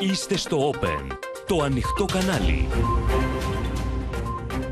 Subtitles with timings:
[0.00, 1.06] Είστε στο Open,
[1.46, 2.68] το ανοιχτό κανάλι.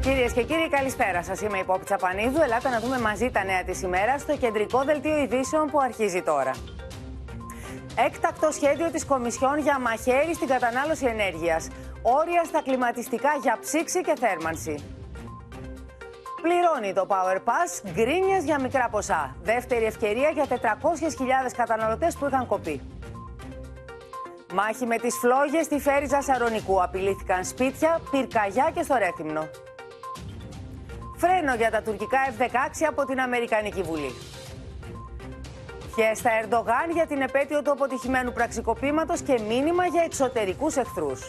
[0.01, 1.41] Κυρίες και κύριοι, καλησπέρα σας.
[1.41, 2.41] Είμαι η Πόπη Τσαπανίδου.
[2.43, 6.51] Ελάτε να δούμε μαζί τα νέα της ημέρα στο κεντρικό δελτίο ειδήσεων που αρχίζει τώρα.
[8.07, 11.69] Έκτακτο σχέδιο της Κομισιόν για μαχαίρι στην κατανάλωση ενέργειας.
[12.03, 14.75] Όρια στα κλιματιστικά για ψήξη και θέρμανση.
[16.43, 19.37] Πληρώνει το Power Pass γκρίνιες για μικρά ποσά.
[19.43, 22.98] Δεύτερη ευκαιρία για 400.000 καταναλωτές που είχαν κοπεί.
[24.55, 26.83] Μάχη με τις φλόγες στη Φέριζα Σαρονικού.
[26.83, 29.49] Απειλήθηκαν σπίτια, πυρκαγιά και στο Ρέθυμνο.
[31.17, 34.15] Φρένο για τα τουρκικά F-16 από την Αμερικανική Βουλή.
[35.97, 41.21] Και στα Ερντογάν για την επέτειο του αποτυχημένου πραξικοπήματος και μήνυμα για εξωτερικούς εχθρούς.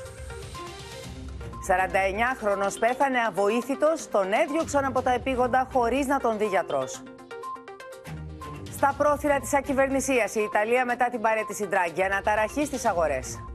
[1.67, 7.01] 49χρονος πέθανε αβοήθητος, τον έδιωξαν από τα επίγοντα χωρίς να τον δει γιατρός.
[8.81, 13.48] Στα πρόθυρα της ακυβερνησίας η Ιταλία μετά την παρέτηση Ντράγκη αναταραχή στις αγορές.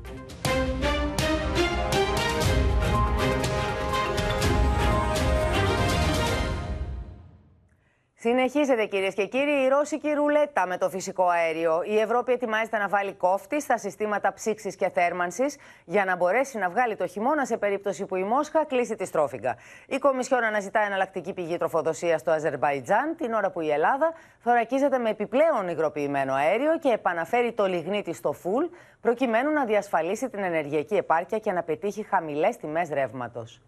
[8.26, 11.82] Συνεχίζεται κυρίες και κύριοι η ρώσικη ρουλέτα με το φυσικό αέριο.
[11.82, 16.68] Η Ευρώπη ετοιμάζεται να βάλει κόφτη στα συστήματα ψήξης και θέρμανσης για να μπορέσει να
[16.70, 19.56] βγάλει το χειμώνα σε περίπτωση που η Μόσχα κλείσει τη στρόφιγγα.
[19.86, 25.10] Η Κομισιόν αναζητά εναλλακτική πηγή τροφοδοσίας στο Αζερβαϊτζάν, την ώρα που η Ελλάδα θωρακίζεται με
[25.10, 28.64] επιπλέον υγροποιημένο αέριο και επαναφέρει το λιγνίτη στο φουλ,
[29.00, 33.60] προκειμένου να διασφαλίσει την ενεργειακή επάρκεια και να πετύχει χαμηλές τιμές ρεύματος.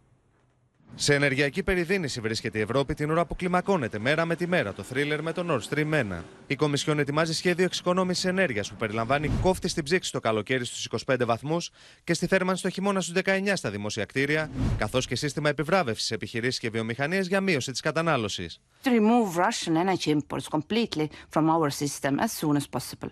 [0.95, 4.83] Σε ενεργειακή περιδίνηση βρίσκεται η Ευρώπη την ώρα που κλιμακώνεται μέρα με τη μέρα το
[4.83, 6.23] θρίλερ με το Nord Stream 1.
[6.47, 11.17] Η Κομισιόν ετοιμάζει σχέδιο εξοικονόμησης ενέργειας που περιλαμβάνει κόφτη στην ψήξη το καλοκαίρι στους 25
[11.27, 11.71] βαθμούς
[12.05, 16.59] και στη θέρμανση το χειμώνα στους 19 στα δημόσια κτίρια, καθώς και σύστημα επιβράβευσης επιχειρήσεις
[16.61, 18.61] και βιομηχανίες για μείωση της κατανάλωσης.
[18.85, 23.11] remove Russian energy imports completely from our system as soon as possible.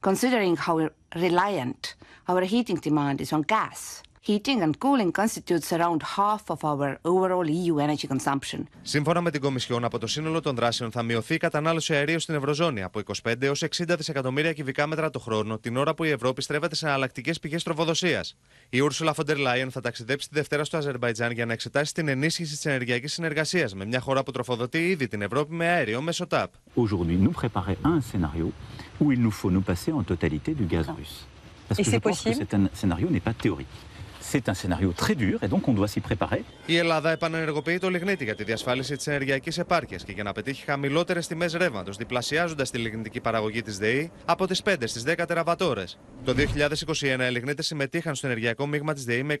[0.00, 1.82] Considering how reliant
[2.30, 7.46] our heating demand is on gas, Heating and cooling constitutes around half of our overall
[7.48, 8.60] EU energy consumption.
[8.82, 12.34] Σύμφωνα με την Κομισιόν, από το σύνολο των δράσεων θα μειωθεί η κατανάλωση αερίου στην
[12.34, 13.66] Ευρωζώνη από 25 έως 60
[13.96, 18.36] δισεκατομμύρια κυβικά μέτρα το χρόνο, την ώρα που η Ευρώπη στρέφεται σε εναλλακτικέ πηγές τροφοδοσίας.
[18.68, 22.08] Η Ursula von der Leyen θα ταξιδέψει τη Δευτέρα στο Αζερβαϊτζάν για να εξετάσει την
[22.08, 26.26] ενίσχυση της ενεργειακής συνεργασίας με μια χώρα που τροφοδοτεί ήδη την Ευρώπη με αέριο μέσω
[26.26, 26.50] ΤΑΠ.
[26.74, 28.52] Aujourd'hui, nous préparer un scénario
[29.00, 31.18] où il nous faut nous passer en totalité du gaz russe.
[31.68, 33.76] Parce Et que je c'est pense que possible; c'est un scénario n'est pas théorique.
[34.20, 36.44] C'est un scénario très dur et donc on doit s'y préparer.
[36.66, 40.64] Η Ελλάδα επανενεργοποιεί το λιγνίτη για τη διασφάλιση της ενεργειακής επάρκειας και για να πετύχει
[40.64, 45.98] χαμηλότερες τιμές ρεύματος, διπλασιάζοντας τη λιγνητική παραγωγή της ΔΕΗ από τις 5 στις 10 τεραβατόρες.
[46.24, 49.36] Το 2021 οι λιγνίτε συμμετείχαν στο ενεργειακό μείγμα της ΔΕΗ με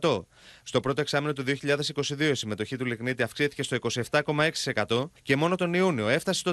[0.00, 0.26] 21%.
[0.62, 3.76] Στο πρώτο εξάμεινο του 2022 η συμμετοχή του λιγνίτη αυξήθηκε στο
[4.10, 6.52] 27,6% και μόνο τον Ιούνιο έφτασε στο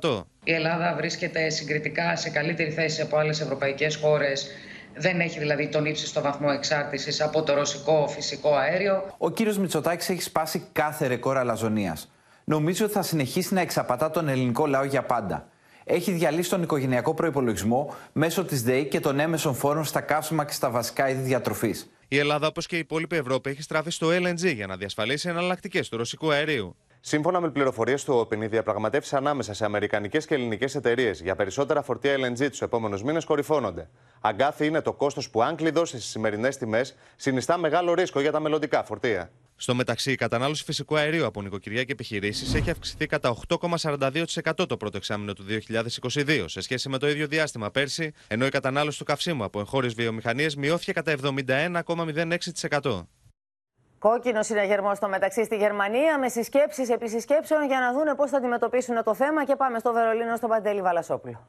[0.00, 0.24] 34%.
[0.44, 4.46] Η Ελλάδα βρίσκεται συγκριτικά σε καλύτερη θέση από άλλες ευρωπαϊκές χώρες.
[4.96, 9.14] Δεν έχει δηλαδή τον ύψιστο βαθμό εξάρτησης από το ρωσικό φυσικό αέριο.
[9.18, 12.10] Ο κύριος Μητσοτάκης έχει σπάσει κάθε ρεκόρ αλαζονίας.
[12.44, 15.48] Νομίζω ότι θα συνεχίσει να εξαπατά τον ελληνικό λαό για πάντα.
[15.84, 20.52] Έχει διαλύσει τον οικογενειακό προπολογισμό μέσω της ΔΕΗ και των έμεσων φόρων στα καύσιμα και
[20.52, 21.90] στα βασικά είδη διατροφής.
[22.08, 25.88] Η Ελλάδα, όπως και η υπόλοιπη Ευρώπη, έχει στραφεί στο LNG για να διασφαλίσει εναλλακτικές
[25.88, 26.76] του ρωσικού αερίου.
[27.06, 31.82] Σύμφωνα με πληροφορίες του Open, οι διαπραγματεύσεις ανάμεσα σε αμερικανικές και ελληνικές εταιρείες για περισσότερα
[31.82, 33.88] φορτία LNG τους επόμενους μήνες κορυφώνονται.
[34.20, 38.40] Αγκάθι είναι το κόστος που, αν κλειδώσει στις σημερινές τιμές, συνιστά μεγάλο ρίσκο για τα
[38.40, 39.30] μελλοντικά φορτία.
[39.56, 44.24] Στο μεταξύ, η κατανάλωση φυσικού αερίου από νοικοκυριά και επιχειρήσεις έχει αυξηθεί κατά 8,42%
[44.68, 45.44] το πρώτο εξάμεινο του
[46.02, 49.94] 2022 σε σχέση με το ίδιο διάστημα πέρσι, ενώ η κατανάλωση του καυσίμου από εγχώριες
[49.94, 53.00] βιομηχανίες μειώθηκε κατά 71,06%.
[54.08, 58.36] Κόκκινο συναγερμό στο μεταξύ στη Γερμανία με συσκέψεις επί συσκέψεων για να δούνε πώς θα
[58.36, 59.44] αντιμετωπίσουν το θέμα.
[59.44, 61.48] Και πάμε στο Βερολίνο, στον Παντέλη Βαλασόπουλο.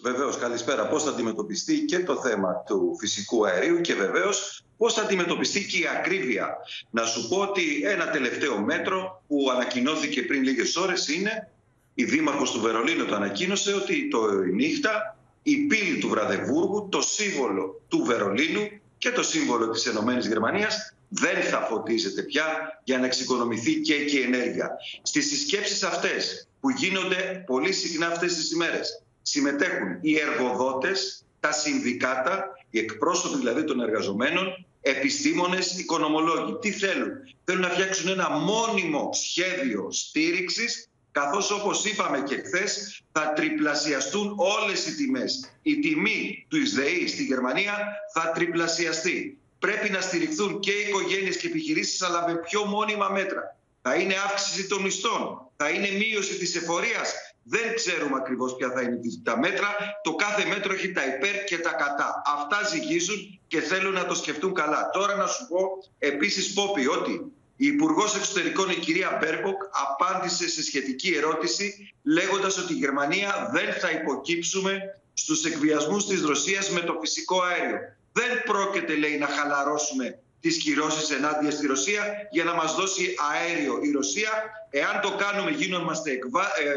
[0.00, 0.88] Βεβαίως, καλησπέρα.
[0.88, 5.78] Πώς θα αντιμετωπιστεί και το θέμα του φυσικού αερίου και βεβαίως πώς θα αντιμετωπιστεί και
[5.78, 6.56] η ακρίβεια.
[6.90, 11.50] Να σου πω ότι ένα τελευταίο μέτρο που ανακοινώθηκε πριν λίγες ώρες είναι
[11.94, 17.00] η Δήμαρχος του Βερολίνου το ανακοίνωσε ότι το η νύχτα η πύλη του Βραδεβούργου, το
[17.00, 18.68] σύμβολο του Βερολίνου
[18.98, 24.16] και το σύμβολο της Ενωμένης Γερμανίας δεν θα φωτίζεται πια για να εξοικονομηθεί και εκεί
[24.16, 24.70] η ενέργεια.
[25.02, 32.44] Στις συσκέψεις αυτές που γίνονται πολύ συχνά αυτές τις ημέρες συμμετέχουν οι εργοδότες, τα συνδικάτα,
[32.70, 36.56] οι εκπρόσωποι δηλαδή των εργαζομένων, επιστήμονες, οικονομολόγοι.
[36.60, 37.10] Τι θέλουν;
[37.44, 44.86] Θέλουν να φτιάξουν ένα μόνιμο σχέδιο στήριξης καθώς όπως είπαμε και χθες θα τριπλασιαστούν όλες
[44.86, 45.50] οι τιμές.
[45.62, 47.78] Η τιμή του ΙΣΔΕΗ στη Γερμανία
[48.14, 49.37] θα τριπλασιαστεί.
[49.58, 53.56] Πρέπει να στηριχθούν και οι οικογένειες και επιχειρήσεις αλλά με πιο μόνιμα μέτρα.
[53.82, 57.14] Θα είναι αύξηση των μισθών, θα είναι μείωση της εφορίας
[57.50, 59.76] Δεν ξέρουμε ακριβώς ποια θα είναι τα μέτρα.
[60.02, 62.22] Το κάθε μέτρο έχει τα υπέρ και τα κατά.
[62.36, 64.90] Αυτά ζυγίζουν και θέλουν να το σκεφτούν καλά.
[64.92, 65.58] Τώρα να σου πω
[65.98, 72.72] επίσης, Πόπι, ότι η Υπουργός Εξωτερικών, η κυρία Μπέρμποκ, απάντησε σε σχετική ερώτηση λέγοντας ότι
[72.72, 77.78] η Γερμανία δεν θα υποκύψουμε στους εκβιασμούς της Ρωσίας με το φυσικό αέριο.
[78.12, 83.78] Δεν πρόκειται, λέει, να χαλαρώσουμε τις κυρώσεις ενάντια στη Ρωσία για να μας δώσει αέριο
[83.82, 84.30] η Ρωσία.
[84.70, 86.18] Εάν το κάνουμε γίνομαστε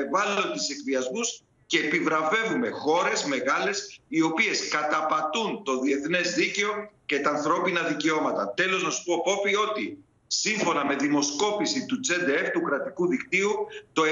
[0.05, 7.29] ευάλωτοι σε εκβιασμούς και επιβραβεύουμε χώρες μεγάλες οι οποίες καταπατούν το διεθνές δίκαιο και τα
[7.29, 8.53] ανθρώπινα δικαιώματα.
[8.55, 13.53] Τέλος να σου πω Πόπη ότι σύμφωνα με δημοσκόπηση του Τσέντεφ του κρατικού δικτύου
[13.93, 14.05] το 70%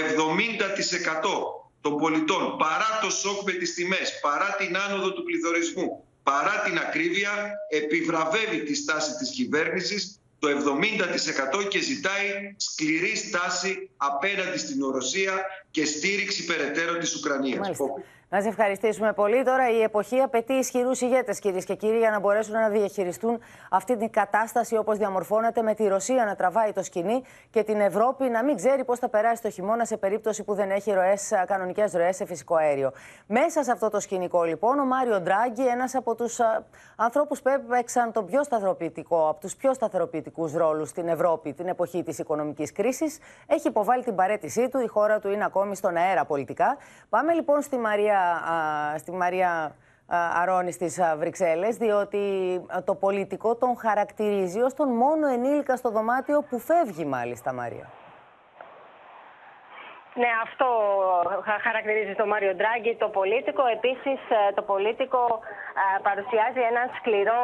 [1.82, 6.78] των πολιτών παρά το σοκ με τις τιμές, παρά την άνοδο του πληθωρισμού, παρά την
[6.78, 10.48] ακρίβεια επιβραβεύει τη στάση της κυβέρνησης το
[11.62, 17.78] 70% και ζητάει σκληρή στάση απέναντι στην Ρωσία και στήριξη περαιτέρω της Ουκρανίας.
[18.32, 19.44] Να σε ευχαριστήσουμε πολύ.
[19.44, 23.40] Τώρα η εποχή απαιτεί ισχυρούς ηγέτες, κυρίες και κύριοι, για να μπορέσουν να διαχειριστούν
[23.70, 28.30] αυτή την κατάσταση όπως διαμορφώνεται, με τη Ρωσία να τραβάει το σκηνή και την Ευρώπη
[28.30, 30.94] να μην ξέρει πώς θα περάσει το χειμώνα σε περίπτωση που δεν έχει
[31.48, 32.92] κανονικές ροές σε φυσικό αέριο.
[33.28, 36.40] Μέσα σε αυτό το σκηνικό, λοιπόν, ο Μάριο Ντράγκη, ένας από τους
[36.96, 42.04] ανθρώπους που έπαιξαν τον πιο σταθεροποιητικό, από τους πιο σταθεροποιητικούς ρόλους στην Ευρώπη την εποχή
[42.04, 43.18] της οικονομικής κρίσης,
[43.48, 44.80] έχει υποβάλει την παρέτησή του.
[44.80, 46.78] Η χώρα του είναι ακόμη στον αέρα πολιτικά.
[47.10, 48.18] Πάμε λοιπόν στη Μαρία
[48.98, 49.76] στη Μαρία
[50.42, 52.22] Αρώνη στις Βρυξέλλες, διότι
[52.86, 57.90] το πολιτικό τον χαρακτηρίζει ως τον μόνο ενήλικα στο δωμάτιο που φεύγει μάλιστα, Μαρία.
[60.14, 60.68] Ναι, αυτό
[61.62, 63.64] χαρακτηρίζει το Μάριο Ντράγκη, το πολίτικο.
[63.78, 65.40] Επίσης, ε, το πολίτικο
[66.08, 67.44] παρουσιάζει έναν σκληρό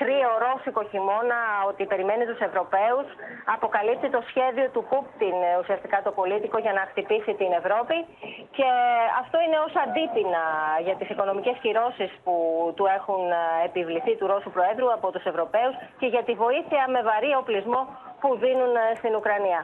[0.00, 3.06] κρύο ρώσικο χειμώνα ότι περιμένει τους Ευρωπαίους,
[3.56, 7.96] αποκαλύπτει το σχέδιο του Πούκτιν ε, ουσιαστικά το πολίτικο για να χτυπήσει την Ευρώπη
[8.56, 8.68] και
[9.22, 10.44] αυτό είναι ως αντίπεινα
[10.86, 12.34] για τις οικονομικές κυρώσεις που
[12.76, 17.00] του έχουν ε, επιβληθεί του Ρώσου Προέδρου από τους Ευρωπαίους και για τη βοήθεια με
[17.08, 17.82] βαρύ οπλισμό
[18.20, 19.60] που δίνουν ε, στην Ουκρανία.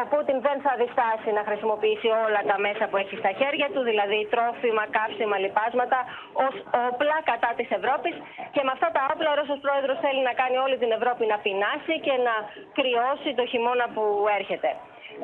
[0.00, 3.82] Ο Πούτιν δεν θα διστάσει να χρησιμοποιήσει όλα τα μέσα που έχει στα χέρια του,
[3.90, 5.98] δηλαδή τρόφιμα, καύσιμα, λιπάσματα,
[6.46, 6.54] ως
[6.90, 8.14] όπλα κατά της Ευρώπης.
[8.54, 11.36] Και με αυτά τα όπλα ο Ρώσος Πρόεδρος θέλει να κάνει όλη την Ευρώπη να
[11.44, 12.34] πεινάσει και να
[12.78, 14.04] κρυώσει το χειμώνα που
[14.38, 14.70] έρχεται.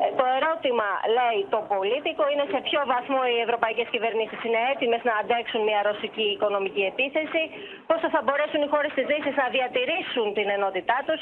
[0.01, 5.03] Ε, το ερώτημα, λέει το πολίτικο, είναι σε ποιο βαθμό οι ευρωπαϊκές κυβερνήσεις είναι έτοιμες
[5.09, 7.43] να αντέξουν μια ρωσική οικονομική επίθεση,
[7.91, 11.21] πόσο θα μπορέσουν οι χώρες της Δύσης να διατηρήσουν την ενότητά τους.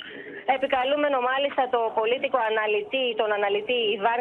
[0.56, 4.20] Επικαλούμενο μάλιστα το πολίτικο αναλυτή, τον αναλυτή Ιβάν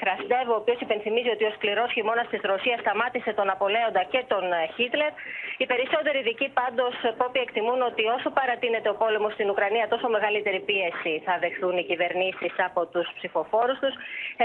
[0.00, 4.44] Κραστέβο, ο οποίος υπενθυμίζει ότι ο σκληρός χειμώνας της Ρωσίας σταμάτησε τον Απολέοντα και τον
[4.52, 5.12] ε, Χίτλερ.
[5.60, 10.60] Οι περισσότεροι ειδικοί πάντως πόποι εκτιμούν ότι όσο παρατείνεται ο πόλεμος στην Ουκρανία, τόσο μεγαλύτερη
[10.68, 13.90] πίεση θα δεχθούν οι κυβερνήσεις από τους ψηφοφόρους του.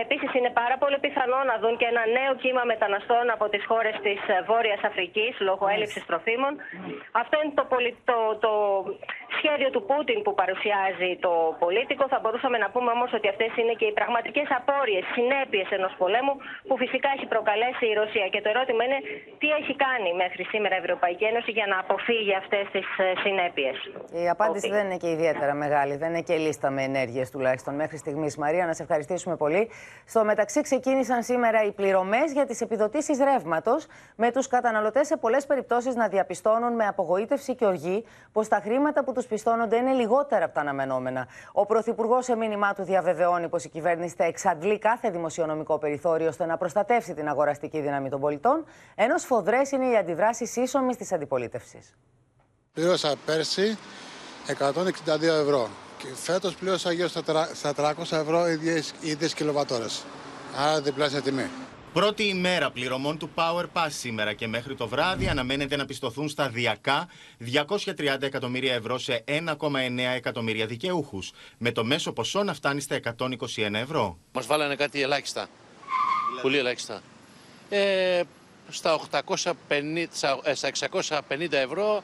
[0.03, 3.95] Επίσης, είναι πάρα πολύ πιθανό να δουν και ένα νέο κύμα μεταναστών από τις χώρες
[4.05, 4.19] της
[4.49, 6.53] Βόρειας Αφρικής λόγω έλλειψης τροφίμων.
[7.21, 7.65] Αυτό είναι το,
[8.11, 8.53] το, το
[9.37, 12.03] σχέδιο του Πούτιν που παρουσιάζει το πολίτικο.
[12.13, 16.33] Θα μπορούσαμε να πούμε όμως ότι αυτές είναι και οι πραγματικές απόρριες, συνέπειες ενός πολέμου
[16.67, 18.25] που φυσικά έχει προκαλέσει η Ρωσία.
[18.33, 18.99] Και το ερώτημα είναι
[19.41, 23.75] τι έχει κάνει μέχρι σήμερα η Ευρωπαϊκή Ένωση για να αποφύγει αυτές τις ε, συνέπειες;
[24.23, 25.93] Η απάντηση δεν είναι και ιδιαίτερα μεγάλη.
[26.01, 28.33] Δεν είναι και λίστα με ενέργειες τουλάχιστον μέχρι στιγμής.
[28.37, 29.69] Μαρία, να σε ευχαριστήσουμε πολύ.
[30.05, 33.85] Στο μεταξύ, ξεκίνησαν σήμερα οι πληρωμές για τις επιδοτήσεις ρεύματος,
[34.15, 39.03] με τους καταναλωτές σε πολλές περιπτώσεις να διαπιστώνουν με απογοήτευση και οργή πως τα χρήματα
[39.03, 41.27] που τους πιστώνονται είναι λιγότερα από τα αναμενόμενα.
[41.51, 46.45] Ο Πρωθυπουργός, σε μήνυμά του, διαβεβαιώνει πως η κυβέρνηση θα εξαντλεί κάθε δημοσιονομικό περιθώριο ώστε
[46.45, 51.95] να προστατεύσει την αγοραστική δύναμη των πολιτών, ενώ σφοδρές είναι οι αντιδράσεις ίσομης της αντιπολίτευσης.
[52.73, 53.77] Πλήρωσα πέρσι
[54.47, 55.69] 162 ευρώ.
[55.97, 57.07] Και φέτος πλήρωσα γύρω
[57.53, 60.03] στα 300 ευρώ ίδιες, ίδιες κιλοβατόρες.
[60.57, 61.49] Άρα διπλάσια τιμή.
[61.93, 67.07] Πρώτη ημέρα πληρωμών του Power Pass σήμερα και μέχρι το βράδυ αναμένεται να πιστωθούν σταδιακά
[67.39, 71.31] 230 εκατομμύρια ευρώ σε 1,9 εκατομμύρια δικαιούχους.
[71.57, 74.17] Με το μέσο ποσό να φτάνει στα 121 ευρώ.
[74.31, 75.47] Μας βάλανε κάτι ελάχιστα.
[76.41, 77.01] Πολύ ελάχιστα.
[77.69, 78.21] Ε,
[78.69, 79.53] στα, 850,
[80.53, 80.69] στα
[81.29, 82.03] 650 ευρώ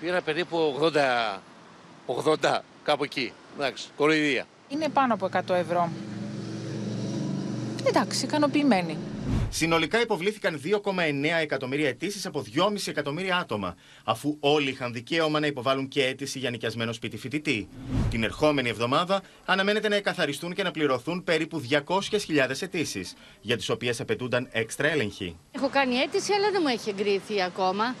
[0.00, 1.38] πήρα περίπου 80
[2.06, 3.32] 80, κάπου εκεί.
[3.56, 4.46] Εντάξει, κοροϊδία.
[4.68, 5.90] Είναι πάνω από 100 ευρώ.
[7.86, 8.96] Εντάξει, ικανοποιημένοι.
[9.50, 15.88] Συνολικά υποβλήθηκαν 2,9 εκατομμύρια αιτήσεις από 2,5 εκατομμύρια άτομα, αφού όλοι είχαν δικαίωμα να υποβάλουν
[15.88, 17.68] και αίτηση για νοικιασμένο σπίτι φοιτητή.
[18.10, 22.00] Την ερχόμενη εβδομάδα αναμένεται να εκαθαριστούν και να πληρωθούν περίπου 200.000
[22.60, 25.36] αιτήσεις, για τις οποίες απαιτούνταν έξτρα έλεγχοι.
[25.52, 27.94] Έχω κάνει αίτηση, αλλά δεν μου έχει εγκριθεί ακόμα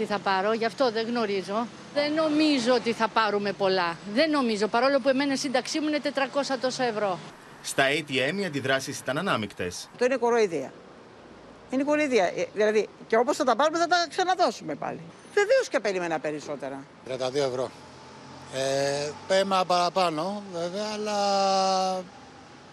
[0.00, 1.66] τι θα πάρω, γι' αυτό δεν γνωρίζω.
[1.94, 3.96] Δεν νομίζω ότι θα πάρουμε πολλά.
[4.14, 7.18] Δεν νομίζω, παρόλο που εμένα η σύνταξή μου είναι 400 τόσα ευρώ.
[7.62, 9.88] Στα ATM οι αντιδράσεις ήταν ανάμεικτες.
[9.92, 10.72] Αυτό είναι κοροϊδία.
[11.70, 12.24] Είναι κοροϊδία.
[12.24, 15.00] Ε, Δηλαδή, και όπως θα τα πάρουμε, θα τα ξαναδώσουμε πάλι.
[15.34, 16.84] Βεβαίως και περίμενα περισσότερα.
[17.08, 17.70] 32 ευρώ.
[18.54, 21.18] Ε, πέμα παραπάνω, βέβαια, αλλά.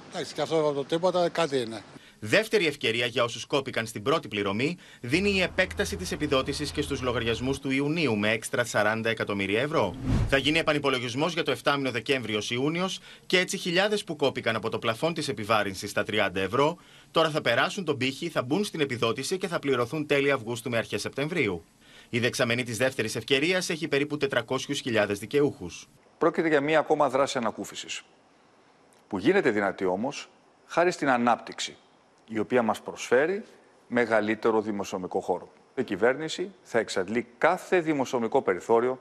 [0.09, 1.83] Εντάξει, και αυτό το τίποτα κάτι είναι.
[2.19, 7.01] Δεύτερη ευκαιρία για όσους κόπηκαν στην πρώτη πληρωμή δίνει η επέκταση της επιδότησης και στους
[7.01, 9.95] λογαριασμούς του Ιουνίου με έξτρα 40 εκατομμύρια ευρώ.
[10.29, 14.69] Θα γίνει επανυπολογισμός για το 7 μήνο Δεκέμβριο Ιούνιος και έτσι χιλιάδες που κόπηκαν από
[14.69, 16.77] το πλαφόν της επιβάρυνσης στα 30 ευρώ
[17.11, 20.77] τώρα θα περάσουν τον πύχη, θα μπουν στην επιδότηση και θα πληρωθούν τέλη Αυγούστου με
[20.77, 21.63] αρχές Σεπτεμβρίου.
[22.09, 25.87] Η δεξαμενή της δεύτερης ευκαιρίας έχει περίπου 400.000 δικαιούχους.
[26.17, 28.01] Πρόκειται για μία ακόμα δράση ανακούφισης,
[29.07, 30.29] που γίνεται δυνατή όμως
[30.65, 31.77] χάρη στην ανάπτυξη,
[32.27, 33.43] η οποία μας προσφέρει
[33.87, 35.49] μεγαλύτερο δημοσιονομικό χώρο.
[35.75, 38.99] Η κυβέρνηση θα εξαντλεί κάθε δημοσιονομικό περιθώριο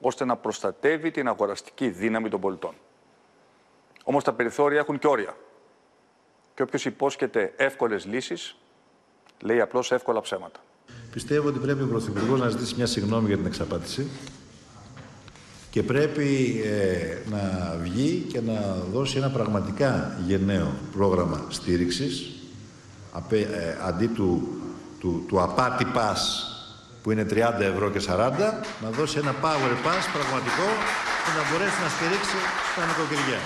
[0.00, 2.74] ώστε να προστατεύει την αγοραστική δύναμη των πολιτών.
[4.04, 5.36] Όμως τα περιθώρια έχουν και όρια.
[6.54, 8.56] Και όποιος υπόσχεται εύκολες λύσεις,
[9.42, 10.60] λέει απλώς εύκολα ψέματα.
[11.12, 14.06] Πιστεύω ότι πρέπει ο Πρωθυπουργός να ζητήσει μια συγγνώμη για την εξαπάτηση
[15.70, 22.35] και πρέπει ε, να βγει και να δώσει ένα πραγματικά γενναίο πρόγραμμα στήριξης
[23.16, 24.48] απέ, ε, αντί του,
[25.00, 26.20] του, του απάτη pass
[27.02, 28.30] που είναι 30 ευρώ και 40
[28.82, 30.66] να δώσει ένα power pass πραγματικό
[31.22, 32.36] που να μπορέσει να στηρίξει
[32.76, 33.38] τα νοικοκυριά.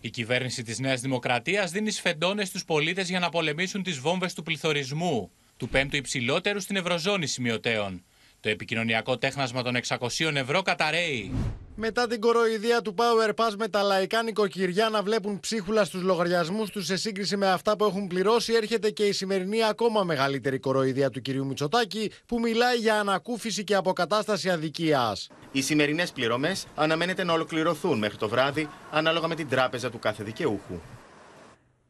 [0.00, 4.42] Η κυβέρνηση της Νέας Δημοκρατίας δίνει σφεντώνες στους πολίτες για να πολεμήσουν τις βόμβες του
[4.42, 8.04] πληθωρισμού, του πέμπτου υψηλότερου στην Ευρωζώνη σημειωτέων.
[8.40, 11.32] Το επικοινωνιακό τέχνασμα των 600 ευρώ καταραίει.
[11.74, 16.70] Μετά την κοροϊδία του Power Pass με τα λαϊκά νοικοκυριά να βλέπουν ψίχουλα στους λογαριασμούς
[16.70, 21.10] τους σε σύγκριση με αυτά που έχουν πληρώσει, έρχεται και η σημερινή ακόμα μεγαλύτερη κοροϊδία
[21.10, 25.28] του κυρίου Μητσοτάκη, που μιλάει για ανακούφιση και αποκατάσταση αδικίας.
[25.52, 30.24] Οι σημερινές πληρωμές αναμένεται να ολοκληρωθούν μέχρι το βράδυ, ανάλογα με την τράπεζα του κάθε
[30.24, 30.80] δικαιούχου.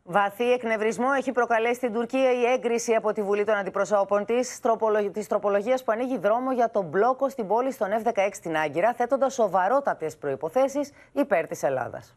[0.04, 4.25] Βαθύ εκνευρισμό έχει προκαλέσει στην Τουρκία η έγκριση από τη Βουλή των Αντιπροσώπων
[5.12, 9.35] της τροπολογίας που ανοίγει δρόμο για τον μπλόκο στην πόλη στον F-16 στην Άγκυρα, θέτοντας
[9.35, 10.80] σοβαρότατες προποθέσει
[11.12, 12.16] υπέρ της Ελλάδας.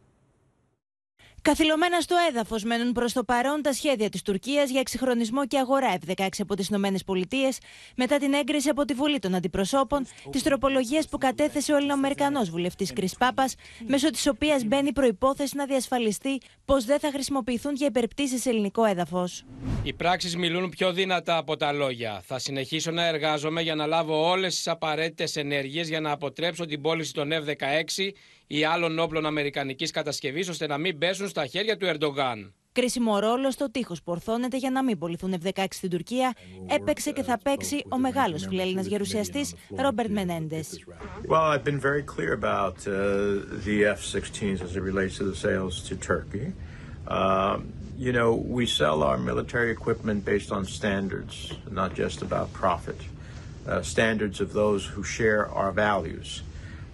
[1.46, 5.98] Καθυλωμένα στο έδαφος μένουν προς το παρόν τα σχέδια της Τουρκίας για εξυγχρονισμό και αγορά
[6.06, 7.50] F-16 από τις ΗΠΑ
[7.96, 12.94] μετά την έγκριση από τη Βουλή των Αντιπροσώπων τη τροπολογία που κατέθεσε ο Ελληνοαμερικανός βουλευτής
[12.94, 13.56] Κρι Πάπας,
[13.88, 18.86] μέσω της οποίας μπαίνει προπόθεση να διασφαλιστεί πως δεν θα χρησιμοποιηθούν για υπερπτήσεις σε ελληνικό
[18.86, 19.44] έδαφος.
[19.84, 22.22] Οι πράξεις μιλούν πιο δυνατά από τα λόγια.
[22.26, 26.82] Θα συνεχίσω να εργάζομαι για να λάβω όλες τις απαραίτητες ενέργειες για να αποτρέψω την
[26.82, 28.12] πώληση των F-16
[28.48, 32.54] ή άλλων όπλων αμερικανικής κατασκευής ώστε να μην πέσουν στα χέρια του Ερντογάν.
[32.72, 36.34] Κρίσιμο ρόλο στο τείχος που ορθώνεται για να μην πολιθούν F-16 στην Τουρκία
[36.68, 40.84] έπαιξε και θα παίξει ο μεγάλος φιλέλληνας γερουσιαστής Ρόμπερτ Μενέντες.
[41.28, 42.94] Well, I've been very clear about uh,
[43.66, 46.48] the F-16s as it relates to the sales to Turkey.
[47.08, 47.58] Uh,
[48.06, 51.36] you know, we sell our military equipment based on standards,
[51.82, 53.00] not just about profit.
[53.68, 56.30] Uh, standards of those who share our values.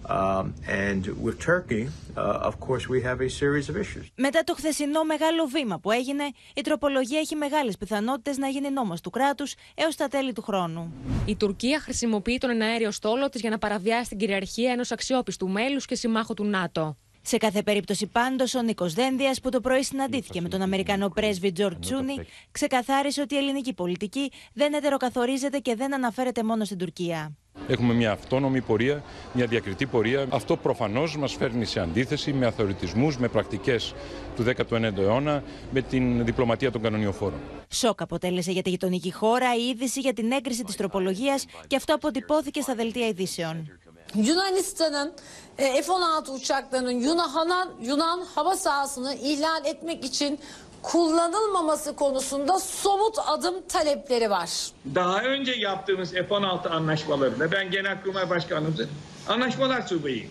[0.08, 4.06] Um, and with Turkey, uh, of course, we have a series of issues.
[4.14, 9.00] Μετά το χθεσινό μεγάλο βήμα που έγινε, η τροπολογία έχει μεγάλες πιθανότητες να γίνει νόμος
[9.00, 10.92] του κράτους έως τα τέλη του χρόνου.
[11.24, 15.86] Η Τουρκία χρησιμοποιεί τον εναέριο στόλο της για να παραβιάσει την κυριαρχία ενός αξιόπιστου μέλους
[15.86, 16.96] και συμμάχου του ΝΑΤΟ.
[17.22, 21.52] Σε κάθε περίπτωση πάντως, ο Νίκος Δένδιας, που το πρωί συναντήθηκε με τον Αμερικανό πρέσβη
[21.52, 22.14] Τζορτ Τσούνι,
[22.50, 27.36] ξεκαθάρισε ότι η ελληνική πολιτική δεν ετεροκαθορίζεται και δεν αναφέρεται μόνο στην Τουρκία.
[27.68, 29.02] Έχουμε μια αυτόνομη πορεία,
[29.32, 30.26] μια διακριτή πορεία.
[30.30, 33.94] Αυτό προφανώς μας φέρνει σε αντίθεση με αθωρητισμού, με πρακτικές
[34.36, 37.40] του 19ου αιώνα, με την διπλωματία των κανονιοφόρων.
[37.68, 41.94] Σοκ αποτέλεσε για τη γειτονική χώρα η είδηση για την έγκριση της τροπολογίας και αυτό
[41.94, 43.68] αποτυπώθηκε στα δελτία ειδήσεων.
[44.14, 45.12] Yunanistan'ın
[45.58, 50.38] e, F-16 uçaklarının Yunan, Yunan hava sahasını ihlal etmek için
[50.82, 54.50] kullanılmaması konusunda somut adım talepleri var.
[54.94, 58.88] Daha önce yaptığımız F-16 anlaşmalarında ben Genelkurmay Başkanımızı
[59.28, 60.30] anlaşmalar subayıyım.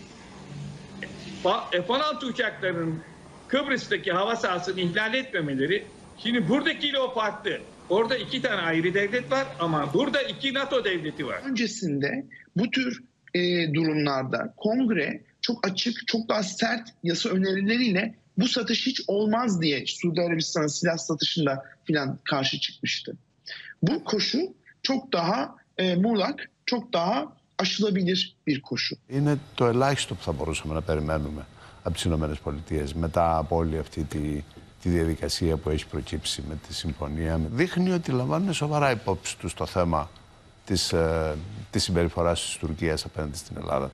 [1.70, 3.00] F-16 uçaklarının
[3.48, 5.86] Kıbrıs'taki hava sahasını ihlal etmemeleri
[6.18, 7.60] şimdi buradakiyle o farklı.
[7.90, 11.40] Orada iki tane ayrı devlet var ama burada iki NATO devleti var.
[11.44, 18.86] Öncesinde bu tür e, durumlarda kongre çok açık, çok daha sert yasa önerileriyle bu satış
[18.86, 23.16] hiç olmaz diye Suudi Arabistan'a silah satışında filan karşı çıkmıştı.
[23.82, 28.96] Bu koşu çok daha e, muğlak, çok daha aşılabilir bir koşu.
[29.10, 31.46] Είναι το ελάχιστο που θα μπορούσαμε να περιμένουμε
[31.82, 34.44] από τις Ηνωμένες Πολιτείες μετά από όλη αυτή τη,
[34.82, 37.40] τη διαδικασία που έχει προκύψει με τη συμφωνία.
[37.50, 40.10] Δείχνει ότι λαμβάνουν σοβαρά υπόψη τους το θέμα
[40.64, 41.34] της, ε,
[41.70, 43.90] της συμπεριφοράς της Τουρκίας απέναντι στην Ελλάδα.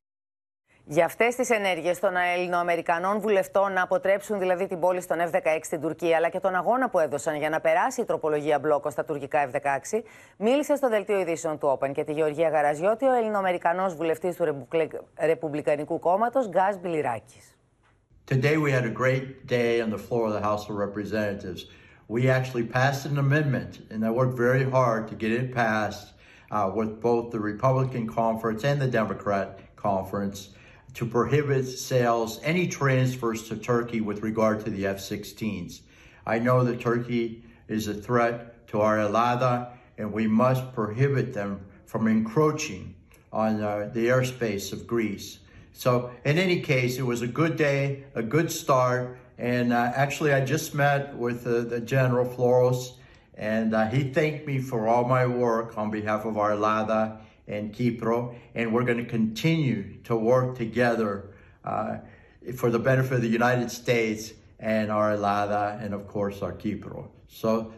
[0.91, 5.81] Για αυτές τις ενέργειες των Ελληνοαμερικανών βουλευτών να αποτρέψουν δηλαδή την πόλη στον F-16 στην
[5.81, 9.51] Τουρκία, αλλά και τον αγώνα που έδωσαν για να περάσει η τροπολογία μπλόκο στα τουρκικά
[9.51, 10.03] F-16,
[10.39, 14.67] μίλησε στο δελτίο ειδήσεων του Όπεν και τη Γεωργία Γαραζιώτη ο Ελληνοαμερικανό βουλευτής του
[15.19, 17.57] Ρεπουμπλικανικού Κόμματος Γκάζ Μπιλιράκης.
[18.31, 21.61] Today we had a great day on the floor of the House of Representatives.
[22.17, 26.09] We actually passed an amendment, and I worked very hard to get it passed
[26.51, 30.51] uh, with both the Republican conference and the Democrat conference.
[30.95, 35.81] to prohibit sales, any transfers to Turkey with regard to the F-16s.
[36.27, 41.61] I know that Turkey is a threat to our Alada, and we must prohibit them
[41.87, 42.95] from encroaching
[43.33, 45.39] on uh, the airspace of Greece.
[45.73, 49.17] So in any case, it was a good day, a good start.
[49.39, 52.95] And uh, actually, I just met with uh, the General Floros,
[53.39, 58.35] and uh, he thanked me for all my work on behalf of Arlada and Kipro.
[58.57, 61.31] And we're going to continue to work together
[61.65, 61.99] uh,
[62.57, 67.07] for the benefit of the United States and Arlada and, of course, our Kipro.
[67.29, 67.73] So,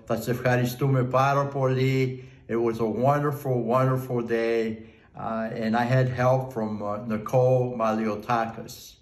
[2.48, 4.82] It was a wonderful, wonderful day.
[5.14, 8.94] Uh, and I had help from uh, Nicole Maliotakis.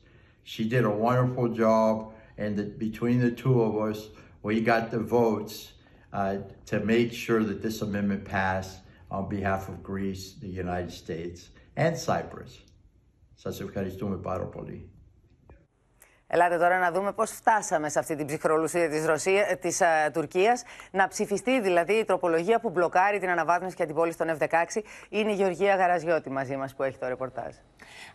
[0.42, 4.08] She did a wonderful job, and the, between the two of us,
[4.42, 5.72] we got the votes
[6.12, 6.36] uh,
[6.66, 11.96] to make sure that this amendment passed on behalf of Greece, the United States and
[11.96, 12.64] Cyprus.
[13.34, 14.90] Σας ευχαριστούμε πάρα πολύ.
[16.30, 20.62] Ελάτε τώρα να δούμε πώς φτάσαμε σε αυτή την ψυχρολουσία της, Ρωσία, της uh, Τουρκίας.
[20.90, 24.82] Να ψηφιστεί δηλαδή η τροπολογία που μπλοκάρει την αναβάθμιση και την πόλη στον F-16.
[25.08, 27.54] Είναι η Γεωργία Γαραζιώτη μαζί μας που έχει το ρεπορτάζ.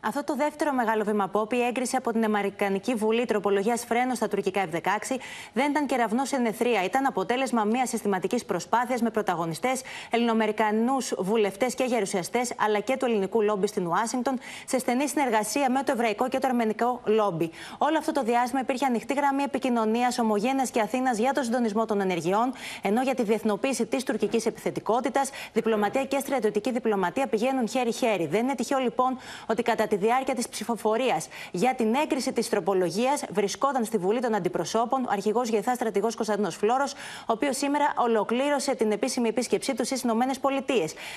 [0.06, 4.28] Αυτό το δεύτερο μεγάλο βήμα πόπη, η έγκριση από την Αμερικανική Βουλή τροπολογίας φρένος στα
[4.28, 5.16] τουρκικά F-16,
[5.54, 6.84] δεν ήταν κεραυνό ενεθρία.
[6.84, 13.42] Ήταν αποτέλεσμα μιας συστηματικής προσπάθειας με πρωταγωνιστές, Ελληνοαμερικανούς βουλευτές και γερουσιαστές, αλλά και του ελληνικού
[13.42, 17.52] λόμπι στην Ουάσιγκτον, σε στενή συνεργασία με το εβραϊκό και το αρμενικό λόμπι.
[17.78, 22.02] Όλο αυτό το διάστημα υπήρχε ανοιχτή γραμμή επικοινωνίας Ομογένειας και Αθήνας για το συντονισμό των
[22.02, 28.26] ενεργειών, ενώ για τη διεθνοποίηση της τουρκικής επιθετικότητας, διπλωματία και στρατιωτική διπλωματία πηγαίνουν χέρι-χέρι.
[28.28, 29.18] Δεν είναι τυχαίο λοιπόν
[29.48, 34.36] ότι κατά τη διάρκεια της ψηφοφορίας για την έγκριση της τροπολογίας βρισκόταν στη Βουλή των
[34.36, 39.88] Αντιπροσώπων ο αρχηγός Γεθάς στρατηγός Κωνσταντίνο Φλόρος, ο οποίος σήμερα ολοκλήρωσε την επίσημη επίσκεψή τους
[39.88, 40.54] στις ΗΠΑ.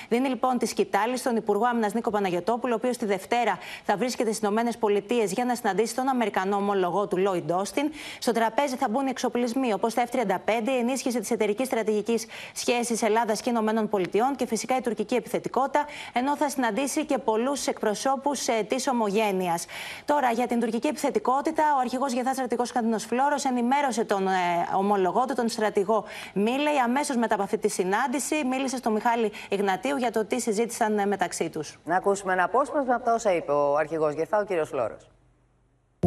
[0.09, 4.31] Δίνει λοιπόν τη σκητάλη στον Υπουργό Άμυνας Νίκο Παναγιοτόπουλο, ο οποίος τη Δευτέρα θα βρίσκεται
[4.33, 7.91] στις ΗΠΑ για να συναντήσει τον Αμερικανό ομολογό του Λόιντ Όστιν.
[8.19, 13.01] Στο τραπέζι θα μπουν οι εξοπλισμοί όπως τα F-35, η ενίσχυση της εταιρικής στρατηγικής σχέσης
[13.01, 18.66] Ελλάδας και ΗΠΑ και φυσικά η τουρκική επιθετικότητα, ενώ θα συναντήσει και πολλούς εκπροσώπους ε,
[18.67, 19.65] της ομογένειας.
[20.05, 24.31] Τώρα, για την τουρκική επιθετικότητα, ο αρχηγός Γεθά στρατηγό Καντινός Φλόρο ενημέρωσε τον ε,
[24.77, 26.03] ομολογό του, τον στρατηγό
[26.33, 28.45] Μίλεϊ, αμέσως μετά από αυτή τη συνάντηση.
[28.45, 31.79] Μίλησε στον Μιχάλη Ιγνατίου για το τι συζήτησαν ε, μεταξύ τους.
[31.83, 34.65] Να ακούσουμε ένα απόσπασμα από τα όσα είπε ο αρχηγός Γεθά, ο κ.
[34.65, 34.97] Φλόρο.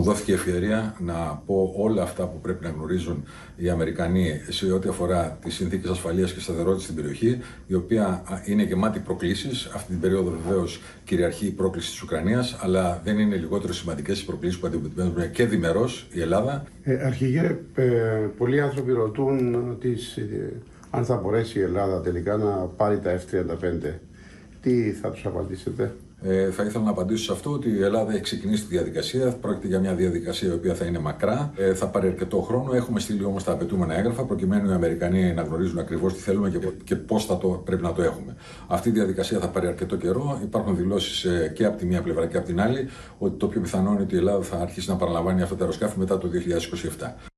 [0.01, 3.25] Μου δόθηκε ευκαιρία να πω όλα αυτά που πρέπει να γνωρίζουν
[3.57, 8.63] οι Αμερικανοί σε ό,τι αφορά τις συνθήκες ασφαλείας και σταθερότητας στην περιοχή, η οποία είναι
[8.63, 9.71] γεμάτη προκλήσεις.
[9.75, 14.25] Αυτή την περίοδο βεβαίως κυριαρχεί η πρόκληση της Ουκρανίας, αλλά δεν είναι λιγότερο σημαντικές οι
[14.25, 16.65] προκλήσεις που αντιμετωπίζουμε και διμερό η Ελλάδα.
[16.83, 17.85] Ε, αρχηγέ, ε,
[18.39, 20.53] πολλοί άνθρωποι ρωτούν τις, ε,
[20.91, 24.01] αν θα μπορέσει η Ελλάδα τελικά να πάρει τα F-35.
[24.63, 28.21] Τι θα τους απαντήσετε; Ε, θα ήθελα να απαντήσω σε αυτό ότι η Ελλάδα έχει
[28.21, 29.37] ξεκινήσει τη διαδικασία.
[29.41, 31.53] Πρόκειται για μια διαδικασία η οποία θα είναι μακρά.
[31.57, 32.73] Ε, θα πάρει αρκετό χρόνο.
[32.75, 36.59] Έχουμε στείλει όμως τα απαιτούμενα έγγραφα προκειμένου οι Αμερικανοί να γνωρίζουν ακριβώς τι θέλουμε και,
[36.85, 38.37] και πώς θα το πρέπει να το έχουμε.
[38.67, 40.41] Αυτή η διαδικασία θα πάρει αρκετό καιρό.
[40.43, 43.61] Υπάρχουν δηλώσεις ε, και από τη μία πλευρά και από την άλλη ότι το πιο
[43.61, 46.31] πιθανό είναι ότι η Ελλάδα θα αρχίσει να παραλαμβάνει αυτά τα αεροσκάφη μετά το
[46.99, 47.30] 2027.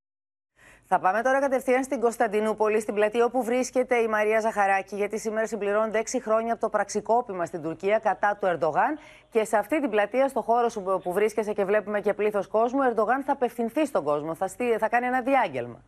[0.87, 5.47] Θα πάμε τώρα κατευθείαν στην Κωνσταντινούπολη, στην πλατεία όπου βρίσκεται η Μαρία Ζαχαράκη, γιατί σήμερα
[5.47, 8.99] συμπληρώνονται 6 χρόνια από το πραξικόπημα στην Τουρκία κατά του Ερντογάν.
[9.29, 12.79] Και σε αυτή την πλατεία, στο χώρο σου που βρίσκεσαι και βλέπουμε και πλήθος κόσμου,
[12.81, 14.47] ο Ερντογάν θα απευθυνθεί στον κόσμο, θα,
[14.79, 15.83] θα κάνει ένα διάγγελμα.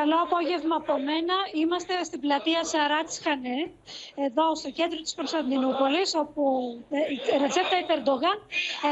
[0.00, 1.34] Καλό απόγευμα από μένα.
[1.62, 3.60] Είμαστε στην πλατεία Σαράτς Χανέ,
[4.26, 6.42] εδώ στο κέντρο της Κωνσταντινούπολης, όπου
[7.34, 8.36] η Ρετσέπτα Υπερντογάν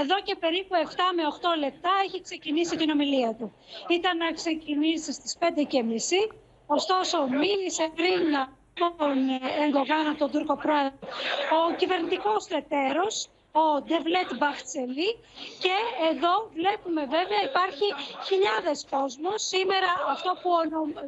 [0.03, 3.53] εδώ και περίπου 7 με 8 λεπτά έχει ξεκινήσει την ομιλία του.
[3.89, 6.23] Ήταν να ξεκινήσει στις 5 και μισή,
[6.67, 8.23] ωστόσο μίλησε πριν
[8.99, 9.17] τον
[9.65, 10.93] Ερντογάν, τον Τούρκο πρόεδρο,
[11.57, 13.29] ο κυβερνητικός τετέρος,
[13.63, 15.11] ο Ντεβλέτ Μπαχτσελή
[15.65, 15.75] και
[16.13, 17.87] εδώ βλέπουμε βέβαια υπάρχει
[18.29, 19.43] χιλιάδες κόσμος.
[19.53, 20.51] Σήμερα αυτό που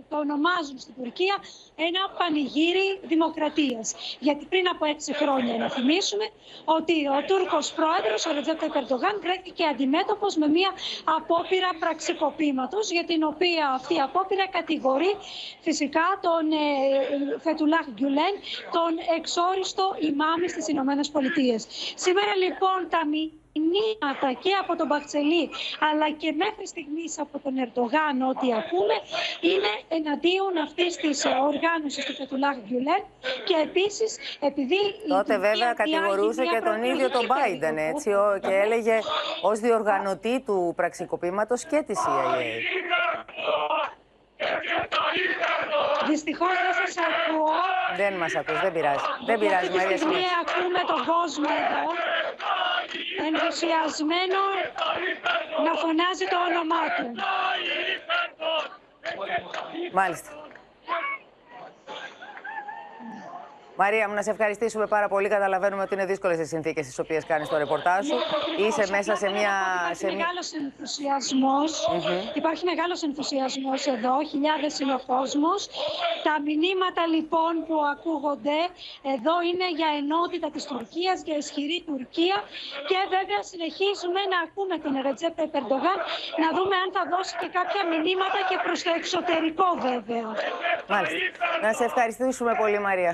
[0.08, 1.37] το ονομάζουν στην Τουρκία
[1.86, 3.94] ένα πανηγύρι δημοκρατίας.
[4.26, 6.26] Γιατί πριν από έξι χρόνια να θυμίσουμε
[6.64, 10.70] ότι ο Τούρκος πρόεδρος, ο Ρετζέπτα Περντογάν, βρέθηκε αντιμέτωπος με μια
[11.16, 15.12] απόπειρα πραξικοπήματος για την οποία αυτή η απόπειρα κατηγορεί
[15.60, 18.34] φυσικά τον ε, Φετουλάχ Γκιουλέν,
[18.76, 21.66] τον εξόριστο ημάμι στις Ηνωμένες Πολιτείες.
[22.04, 23.00] Σήμερα λοιπόν τα
[23.52, 25.50] μηνύματα και από τον Μπαχτσελή
[25.90, 28.96] αλλά και μέχρι στιγμής από τον Ερντογάν ότι ακούμε
[29.50, 33.02] είναι εναντίον αυτής της οργάνωσης του Φετουλάχ Γκιουλέν
[33.48, 37.58] και επίσης επειδή η Τότε Τουρκία βέβαια διάγει κατηγορούσε μια και τον ίδιο τον προεκλογική
[37.58, 37.90] Biden περίοδο.
[37.96, 38.98] έτσι, ο- και έλεγε
[39.42, 42.37] ως διοργανωτή του πραξικοπήματος και της CIA.
[46.11, 47.53] Δυστυχώς δεν σας ακούω.
[47.96, 49.05] Δεν μας ακούς, δεν πειράζει.
[49.27, 50.40] Δεν πειράζει, Αυτή τη Μαρία στιγμή συνέχισε.
[50.42, 51.83] ακούμε τον κόσμο εδώ
[53.29, 54.40] ενθουσιασμένο
[55.66, 57.07] να φωνάζει το όνομά του.
[59.92, 60.31] Μάλιστα.
[63.82, 65.28] Μαρία μου, να σε ευχαριστήσουμε πάρα πολύ.
[65.36, 68.16] Καταλαβαίνουμε ότι είναι δύσκολες οι συνθήκες στι οποίες κάνεις το ρεπορτάζ σου.
[68.64, 69.54] Είσαι μέσα σε μια.
[69.78, 70.16] Υπάρχει Σε μια...
[70.16, 71.70] μεγάλος ενθουσιασμός.
[72.40, 75.60] Υπάρχει μεγάλος ενθουσιασμός εδώ, χιλιάδες είναι ο κόσμος.
[76.26, 78.58] Τα μηνύματα λοιπόν που ακούγονται
[79.14, 82.36] εδώ είναι για ενότητα της Τουρκίας, για ισχυρή Τουρκία
[82.90, 85.98] και βέβαια συνεχίζουμε να ακούμε τον Ρετζέπ Περντογάν
[86.42, 90.28] να δούμε αν θα δώσει και κάποια μηνύματα και προς το εξωτερικό βέβαια.
[90.92, 91.18] Μάλιστα.
[91.64, 93.12] Να σε ευχαριστήσουμε πολύ, Μαρία.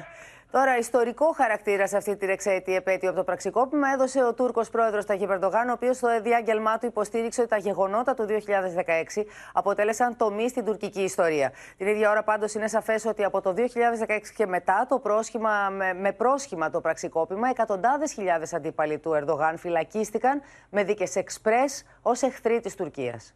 [0.54, 5.04] Τώρα, ιστορικό χαρακτήρα σε αυτή τη ρεξέτη επέτειο από το πραξικόπημα έδωσε ο Τούρκος πρόεδρος
[5.04, 10.48] Ταγί Περντογάν, ο οποίος στο διάγγελμά του υποστήριξε ότι τα γεγονότα του 2016 αποτέλεσαν τομή
[10.48, 11.52] στην τουρκική ιστορία.
[11.76, 15.94] Την ίδια ώρα, πάντως, είναι σαφές ότι από το 2016 και μετά, το πρόσχημα, με,
[15.94, 22.60] με πρόσχημα το πραξικόπημα, εκατοντάδες χιλιάδες αντίπαλοι του Ερντογάν φυλακίστηκαν με δίκες εξπρές ως εχθροί
[22.60, 23.34] της Τουρκίας.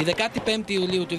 [0.00, 1.18] Η 15η Ιουλίου του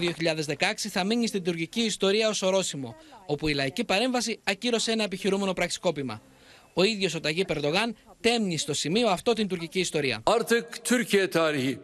[0.57, 5.53] 2016 θα μείνει στην τουρκική ιστορία ως ορόσημο, όπου η λαϊκή παρέμβαση ακύρωσε ένα επιχειρούμενο
[5.53, 6.21] πραξικόπημα.
[6.73, 10.21] Ο ίδιος ο Ταγί Περντογάν τέμνει στο σημείο αυτό την τουρκική ιστορία.
[10.23, 11.79] Artık Türkiye tarihi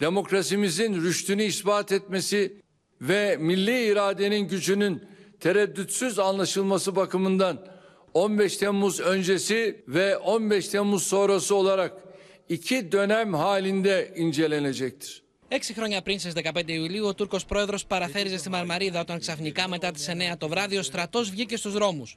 [0.00, 2.52] demokrasimizin rüştünü ispat etmesi
[3.00, 5.02] ve milli iradenin gücünün
[5.40, 7.66] tereddütsüz anlaşılması bakımından
[8.14, 11.92] 15 Temmuz öncesi ve 15 Temmuz sonrası olarak
[12.48, 15.29] iki dönem halinde incelenecektir.
[15.52, 19.90] Έξι χρόνια πριν στις 15 Ιουλίου, ο Τούρκος πρόεδρος παραθέριζε στη Μαρμαρίδα όταν ξαφνικά μετά
[19.90, 22.16] τις 9 το βράδυ ο στρατός βγήκε στους δρόμους.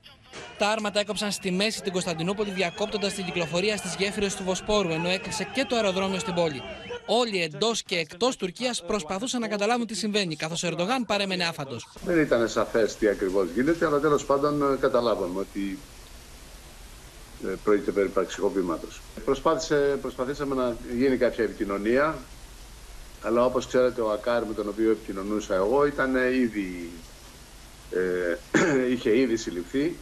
[0.58, 5.10] Τα άρματα έκοψαν στη μέση την Κωνσταντινούπολη, διακόπτοντας την κυκλοφορία στις γέφυρες του Βοσπόρου, ενώ
[5.10, 6.62] έκλεισε και το αεροδρόμιο στην πόλη.
[7.06, 11.88] Όλοι εντός και εκτός Τουρκίας προσπαθούσαν να καταλάβουν τι συμβαίνει, καθώς ο Ερντογάν παρέμενε άφαντος.
[12.06, 15.78] Δεν ήταν σαφές τι ακριβώς γίνεται, αλλά τέλος πάντων ε, καταλάβαμε ότι
[17.46, 19.02] ε, πρόκειται περί πραξικοπήματος.
[20.02, 22.18] Προσπαθήσαμε να γίνει κάποια επικοινωνία,
[23.24, 26.90] αλλά όπως ξέρετε ο Ακάρ με τον οποίο επικοινωνούσα εγώ ήταν ήδη,
[27.92, 29.96] ε, είχε ήδη συλληφθεί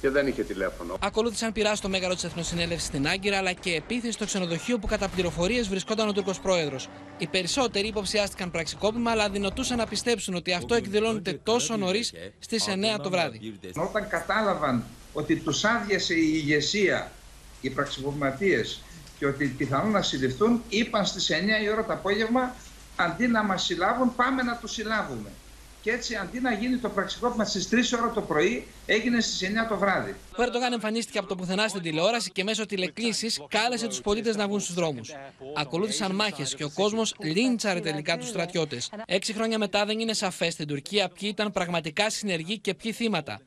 [0.00, 0.96] και δεν είχε τηλέφωνο.
[1.00, 5.08] Ακολούθησαν πειρά στο μέγαρο της Εθνοσυνέλευσης στην Άγκυρα, αλλά και επίθεση στο ξενοδοχείο που κατά
[5.08, 6.88] πληροφορίες βρισκόταν ο Τούρκος πρόεδρος.
[7.18, 13.00] Οι περισσότεροι υποψιάστηκαν πραξικόπημα, αλλά αδυνατούσαν να πιστέψουν ότι αυτό εκδηλώνεται τόσο νωρίς στις 9
[13.02, 13.54] το βράδυ.
[13.76, 17.10] Όταν κατάλαβαν ότι τους άδειασε η ηγεσία,
[17.60, 18.80] οι πραξικοπηματίες
[19.20, 22.54] και ότι πιθανόν να συλληφθούν, είπαν στις 9 η ώρα το απόγευμα
[22.96, 25.28] αντί να μας συλλάβουν πάμε να τους συλλάβουμε.
[25.82, 29.66] Και έτσι αντί να γίνει το πραξικόπημα στις 3 ώρα το πρωί έγινε στις 9
[29.68, 30.14] το βράδυ.
[30.36, 34.46] Ο Ερντογάν εμφανίστηκε από το πουθενά στην τηλεόραση και μέσω τηλεκλήση κάλεσε τους πολίτες να
[34.46, 35.12] βγουν στους δρόμους.
[35.56, 38.90] Ακολούθησαν μάχες και ο κόσμος λίντσαρε τελικά τους στρατιώτες.
[39.06, 43.40] Έξι χρόνια μετά δεν είναι σαφές στην Τουρκία ποιοι ήταν πραγματικά συνεργοί και ποιοι θύματα.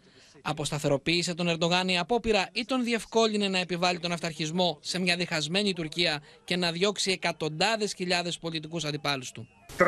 [0.45, 5.73] Αποσταθεροποίησε τον Ερντογάν η απόπειρα ή τον διευκόλυνε να επιβάλλει τον αυταρχισμό σε μια διχασμένη
[5.73, 9.47] Τουρκία και να διώξει εκατοντάδες χιλιάδες πολιτικούς αντιπάλους του.
[9.77, 9.83] 325.000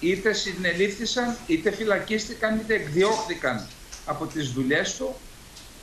[0.00, 3.66] είτε συνελήφθησαν, είτε φυλακίστηκαν, είτε εκδιώχθηκαν
[4.06, 5.14] από τις δουλειές του,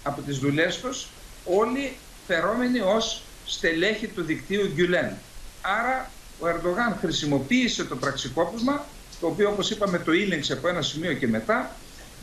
[0.04, 1.08] από τις δουλειές τους,
[1.46, 1.94] όλοι
[2.28, 5.18] φερόμενοι ως στελέχη του δικτύου Γκιουλέν.
[5.62, 8.86] Άρα ο Ερντογάν χρησιμοποίησε το πραξικόπημα,
[9.20, 11.76] το οποίο όπως είπαμε το ήλεγξε από ένα σημείο και μετά,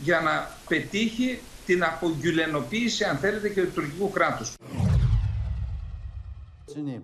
[0.03, 4.55] για να πετύχει την απογκιουλενοποίηση, αν θέλετε, και του τουρκικού κράτους.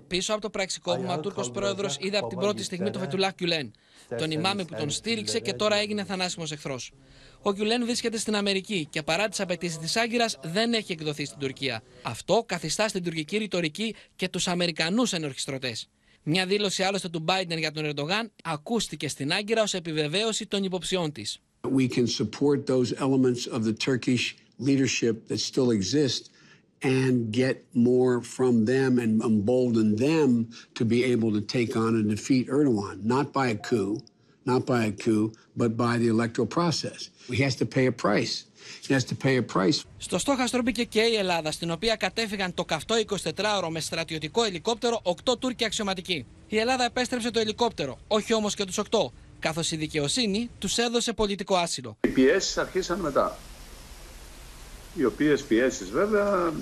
[0.07, 3.73] Πίσω από το πραξικόπημα, ο Τούρκος πρόεδρος είδε από την πρώτη στιγμή το Φετουλάχ Γκιουλέν,
[4.19, 6.93] τον ημάμι που τον στήριξε και τώρα έγινε θανάσιμος εχθρός.
[7.43, 11.39] Ο Γκιουλέν βρίσκεται στην Αμερική και παρά τις απαιτήσεις της Άγκυρας δεν έχει εκδοθεί στην
[11.39, 11.83] Τουρκία.
[12.03, 15.89] Αυτό καθιστά στην τουρκική ρητορική και τους Αμερικανούς ενορχιστρωτές.
[16.23, 21.13] Μια δήλωση άλλωστε του Biden για τον Ερντογάν ακούστηκε στην Άγκυρα ως επιβεβαίωση των υποψιών
[21.13, 21.41] της.
[21.69, 26.31] We can support those elements of the Turkish leadership that still exist
[26.83, 32.11] and get more from them and embolden them to be able to take on and
[32.11, 34.01] defeat Erdogan, not by a coup,
[34.45, 37.11] not by a coup, but by the electoral process.
[37.29, 38.47] He has to pay a price.
[38.87, 39.85] He has to pay a price.
[39.99, 45.01] Στο στόχαστρο μπήκε και η Ελλάδα, στην οποία κατέφυγαν το καυτό 24ωρο με στρατιωτικό ελικόπτερο
[45.25, 46.27] 8 Τούρκοι αξιωματικοί.
[46.49, 51.13] Η Ελλάδα επέστρεψε το ελικόπτερο, όχι όμω και του 8, καθώς η δικαιοσύνη τους έδωσε
[51.13, 51.97] πολιτικό άσυλο.
[52.01, 53.39] Οι πιέσεις αρχίσαν μετά.
[54.95, 56.53] οι οποίες πιέσεις βέβαια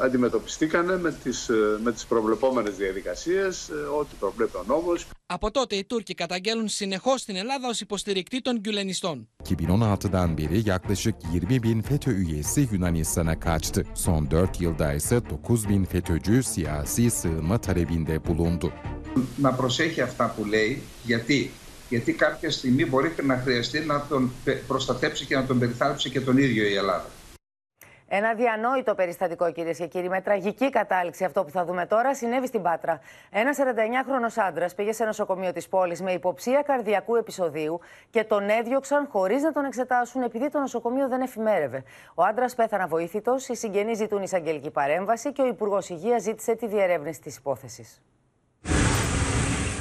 [0.00, 5.06] ε, αντιμετωπιστήκαν με τις, ε, με τις προβλεπόμενες διαδικασίες, ε, ό,τι προβλέπει ο νόμος.
[5.26, 9.28] Από τότε οι Τούρκοι καταγγέλουν συνεχώς την Ελλάδα ως υποστηρικτή των γκουλενιστών.
[9.48, 13.84] 2016'dan beri yaklaşık 20 bin FETÖ üyesi Yunanistan'a kaçtı.
[13.94, 18.72] Son 4 yılda ise 9 bin FETÖ'cü siyasi sığınma talebinde bulundu.
[19.36, 21.50] Να προσέχει αυτά που λέει, γιατί
[21.92, 24.32] γιατί κάποια στιγμή μπορεί να χρειαστεί να τον
[24.66, 27.04] προστατέψει και να τον περιθάλψει και τον ίδιο η Ελλάδα.
[28.08, 31.24] Ένα διανόητο περιστατικό, κυρίες και κύριοι, με τραγική κατάληξη.
[31.24, 33.00] Αυτό που θα δούμε τώρα συνέβη στην Πάτρα.
[33.30, 39.08] Ένας 49χρονο άντρας πήγε σε νοσοκομείο της πόλης με υποψία καρδιακού επεισοδίου και τον έδιωξαν
[39.10, 41.82] χωρίς να τον εξετάσουν επειδή το νοσοκομείο δεν εφημέρευε.
[42.14, 46.66] Ο άντρας πέθανε αβοήθητος, οι συγγενείς ζητούν εισαγγελική παρέμβαση και ο Υπουργός Υγείας ζήτησε τη
[46.66, 48.02] διερεύνηση της υπόθεσης.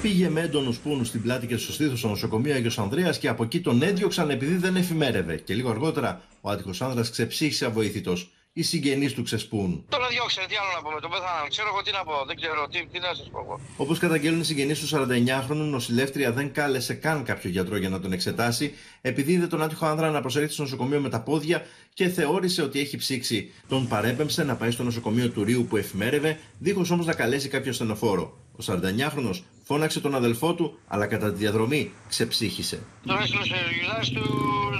[0.02, 3.44] Πήγε με έντονους πόνους στην πλάτη και στο στήθος στο νοσοκομείο Αγιο Ανδρέας και από
[3.44, 5.36] εκεί τον έδιωξαν επειδή δεν εφημέρευε.
[5.36, 8.32] Και λίγο αργότερα ο άτυχος άνδρας ξεψύχησε αβοήθητος.
[8.54, 9.86] Οι συγγενείς του ξεσπούν.
[9.90, 11.50] Τώρα διώξε, τι άλλο να πούμε, τον πέθαναν.
[11.50, 13.60] Ξέρω εγώ τι να πω, δεν ξέρω τι, τι να σας πω εγώ.
[13.78, 18.12] Όπως καταγγέλνουν οι συγγενείς του 49χρονου, νοσηλεύτρια δεν κάλεσε καν κάποιο γιατρό για να τον
[18.12, 22.62] εξετάσει, επειδή είδε τον άτυχο άνδρα να προσέλθει στο νοσοκομείο με τα πόδια και θεώρησε
[22.62, 23.52] ότι έχει ψήξει.
[23.68, 27.74] Τον παρέπεμψε να πάει στο νοσοκομείο του Ρίου που εφημέρευε, δίχως όμως να καλέσει κάποιο
[27.74, 28.38] στενοφόρο.
[28.62, 32.78] Ο 49χρονο φώναξε τον αδελφό του, αλλά κατά τη διαδρομή ξεψύχησε.
[33.06, 33.43] Τώρα έστειλε
[33.76, 34.26] γιουδάρι του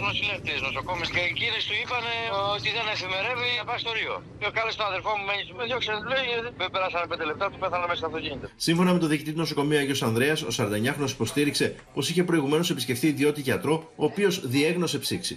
[0.06, 2.04] νοσηλεύτη νοσοκόμες και εκείνε του είπαν
[2.56, 4.16] ότι δεν εφημερεύει να πάει στο Ρίο.
[4.40, 5.26] Και κάλεσε τον αδελφός μου,
[5.58, 6.28] με διώξε, λέει,
[6.60, 8.46] δεν περάσανε πέντε λεπτά, του πέθανε μέσα στο αυτοκίνητο.
[8.68, 13.08] Σύμφωνα με το διοικητή του νοσοκομείου Αγιο Ανδρέας, ο 49χρονο υποστήριξε πως είχε προηγουμένως επισκεφθεί
[13.14, 15.36] ιδιώτη γιατρό, ο οποίος διέγνωσε ψήξη.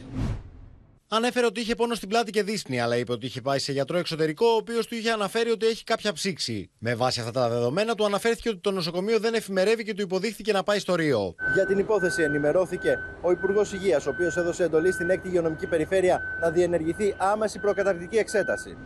[1.08, 3.98] Ανέφερε ότι είχε πόνο στην πλάτη και δύσπνη, αλλά είπε ότι είχε πάει σε γιατρό
[3.98, 6.70] εξωτερικό, ο οποίος του είχε αναφέρει ότι έχει κάποια ψήξη.
[6.78, 10.52] Με βάση αυτά τα δεδομένα, του αναφέρθηκε ότι το νοσοκομείο δεν εφημερεύει και του υποδείχθηκε
[10.52, 11.34] να πάει στο Ρίο.
[11.54, 16.20] Για την υπόθεση ενημερώθηκε ο Υπουργός Υγείας, ο οποίος έδωσε εντολή στην 6η Υγειονομική Περιφέρεια
[16.40, 18.76] να διενεργηθεί άμεση προκαταρκτική εξέταση.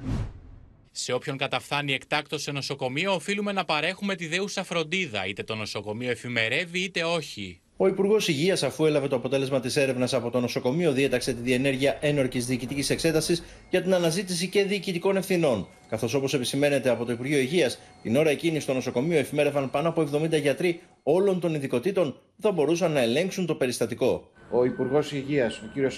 [0.93, 6.11] Σε όποιον καταφθάνει εκτάκτος σε νοσοκομείο, οφείλουμε να παρέχουμε τη δέουσα φροντίδα, είτε το νοσοκομείο
[6.11, 7.61] εφημερεύει είτε όχι.
[7.81, 11.97] Ο Υπουργός Υγείας, αφού έλαβε το αποτέλεσμα της έρευνας από το νοσοκομείο, διέταξε τη διενέργεια
[12.01, 15.69] ένορκης διοικητικής εξέτασης για την αναζήτηση και διοικητικών ευθυνών.
[15.89, 20.09] Καθώς, όπως επισημαίνεται από το Υπουργείο Υγείας, την ώρα εκείνη στο νοσοκομείο εφημέρευαν πάνω από
[20.13, 24.31] 70 γιατροί όλων των ειδικοτήτων που θα μπορούσαν να ελέγξουν το περιστατικό.
[24.51, 25.93] Ο Υπουργός Υγείας, ο κ.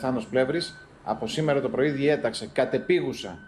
[0.00, 3.38] Θάνος Πλεύρης, από σήμερα το πρωί διέταξε κατεπίγουσα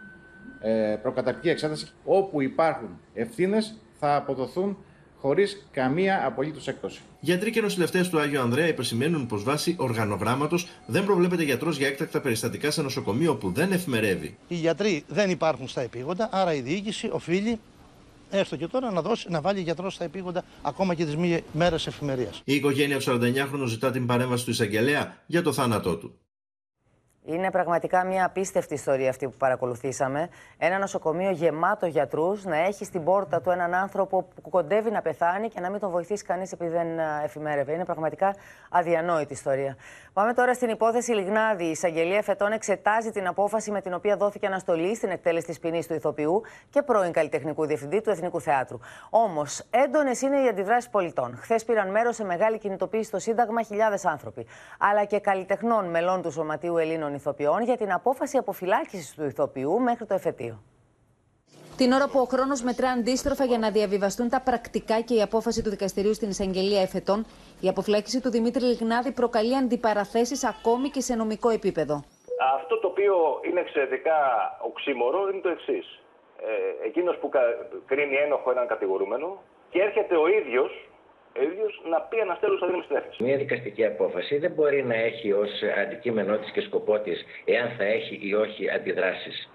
[0.60, 4.76] ε, προκαταρκτική εξέταση όπου υπάρχουν ευθύνες θα αποδοθούν
[5.20, 7.00] χωρίς καμία απολύτως έκπτωση.
[7.20, 12.20] Γιατροί και νοσηλευτές του Άγιου Ανδρέα υπεσημαίνουν πως βάσει οργανογράμματος δεν προβλέπεται γιατρός για έκτακτα
[12.20, 14.36] περιστατικά σε νοσοκομείο που δεν εφημερεύει.
[14.48, 17.58] Οι γιατροί δεν υπάρχουν στα επίγοντα, άρα η διοίκηση οφείλει
[18.30, 21.86] έστω και τώρα να, δώσει, να βάλει γιατρό στα επίγοντα ακόμα και τις μία μέρες
[21.86, 22.42] εφημερίας.
[22.44, 26.18] Η οικογένεια του 49χρονου ζητά την παρέμβαση του εισαγγελέα για το θάνατό του.
[27.28, 30.28] Είναι πραγματικά μια απίστευτη ιστορία αυτή που παρακολουθήσαμε.
[30.58, 35.48] Ένα νοσοκομείο γεμάτο γιατρούς να έχει στην πόρτα του έναν άνθρωπο που κοντεύει να πεθάνει
[35.48, 36.86] και να μην τον βοηθήσει κανείς επειδή δεν
[37.24, 37.72] εφημέρευε.
[37.72, 38.34] Είναι πραγματικά
[38.70, 39.76] αδιανόητη ιστορία.
[40.16, 41.64] Πάμε τώρα στην υπόθεση Λιγνάδη.
[41.64, 45.86] Η εισαγγελία φετών εξετάζει την απόφαση με την οποία δόθηκε αναστολή στην εκτέλεση της ποινής
[45.86, 48.78] του ηθοποιού και πρώην καλλιτεχνικού διευθυντή του Εθνικού Θεάτρου.
[49.10, 51.36] Όμως, έντονες είναι οι αντιδράσεις πολιτών.
[51.36, 54.46] Χθες πήραν μέρος σε μεγάλη κινητοποίηση στο Σύνταγμα χιλιάδες άνθρωποι,
[54.78, 60.06] αλλά και καλλιτεχνών μελών του Σωματείου Ελλήνων ηθοποιών για την απόφαση αποφυλάκησης του ηθοποιού μέχρι
[60.06, 60.62] το εφετείο.
[61.76, 65.62] Την ώρα που ο χρόνος μετρά αντίστροφα για να διαβιβαστούν τα πρακτικά και η απόφαση
[65.62, 67.26] του δικαστηρίου στην εισαγγελία εφετών,
[67.60, 72.04] η αποφυλάκηση του Δημήτρη Λιγνάδη προκαλεί αντιπαραθέσεις ακόμη και σε νομικό επίπεδο.
[72.58, 73.14] Αυτό το οποίο
[73.48, 74.16] είναι εξαιρετικά
[74.68, 75.86] οξύμορο είναι το εξής.
[76.82, 77.30] Ε, Εκείνος που
[77.86, 80.70] κρίνει ένοχο έναν κατηγορούμενο και έρχεται ο ίδιος
[81.42, 85.50] ίδιος να πει ένα τέλο αδύναμη στην Μια δικαστική απόφαση δεν μπορεί να έχει ως
[85.82, 89.48] αντικείμενό της και σκοπό της εάν θα έχει ή όχι αντιδράσεις.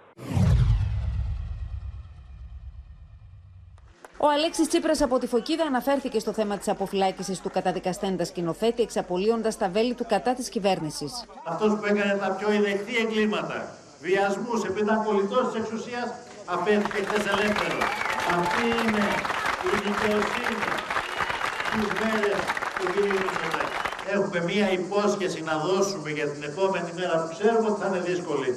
[4.24, 9.58] Ο Αλέξης Τσίπρας από τη Φωκίδα αναφέρθηκε στο θέμα της αποφυλάκησης του καταδικαστέντα σκηνοθέτη, εξαπολύοντας
[9.58, 11.12] τα βέλη του κατά της κυβέρνησης.
[11.52, 13.58] Αυτός που έκανε τα πιο ιδεχθή εγκλήματα,
[14.02, 16.08] βιασμούς επειδή ήταν πολιτό της εξουσίας,
[16.46, 17.80] αφέθηκε χθες ελεύθερο.
[18.40, 19.06] Αυτή είναι
[19.68, 20.58] η δικαιοσύνη
[21.72, 22.40] τις μέρες
[22.78, 22.96] του κ.
[23.22, 23.78] Μητσοτάκη.
[24.16, 28.52] Έχουμε μία υπόσχεση να δώσουμε για την επόμενη μέρα που ξέρουμε ότι θα είναι δύσκολη.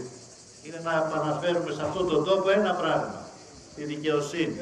[0.64, 3.23] Είναι να επαναφέρουμε σε αυτόν τον τόπο ένα πράγμα.
[3.74, 4.60] Τη δικαιοσύνη.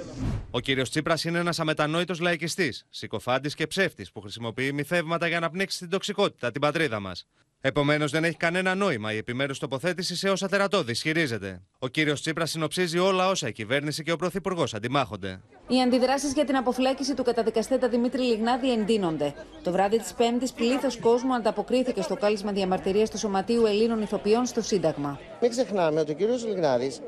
[0.51, 5.51] Ο κύριος Τσίπρας είναι ένας αμετανόητος λαϊκιστής, συκοφάντης και ψεύτης που χρησιμοποιεί μυθεύματα για να
[5.51, 7.27] πνίξει την τοξικότητα, την πατρίδα μας.
[7.65, 11.63] Επομένως, δεν έχει κανένα νόημα η επιμέρους τοποθέτηση σε όσα τερατώδη ισχυρίζεται.
[11.79, 15.41] Ο κύριος Τσίπρας συνοψίζει όλα όσα η κυβέρνηση και ο Πρωθυπουργός αντιμάχονται.
[15.69, 19.35] Οι αντιδράσεις για την αποφλέκηση του καταδικαστέτα Δημήτρη Λιγνάδη εντείνονται.
[19.63, 24.63] Το βράδυ της Πέμπτης, πλήθος κόσμου ανταποκρίθηκε στο κάλεσμα διαμαρτυρίας του Σωματείου Ελλήνων Ιθοποιών στο
[24.63, 25.21] Σύνταγμα.
[25.41, 27.01] Μην ξεχνάμε ότι ο κύριος Λιγνάδης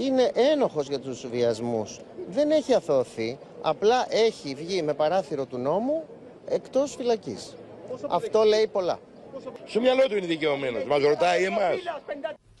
[0.00, 1.98] είναι ένοχος για τους βιασμούς.
[2.28, 6.04] Δεν έχει αθωωθεί, απλά έχει βγει με παράθυρο του νόμου
[6.48, 7.54] εκτός φυλακής.
[8.08, 8.98] Αυτό λέει πολλά.
[9.64, 10.84] Στο μυαλό του είναι δικαιωμένος.
[10.84, 11.74] Μας ρωτάει εμάς.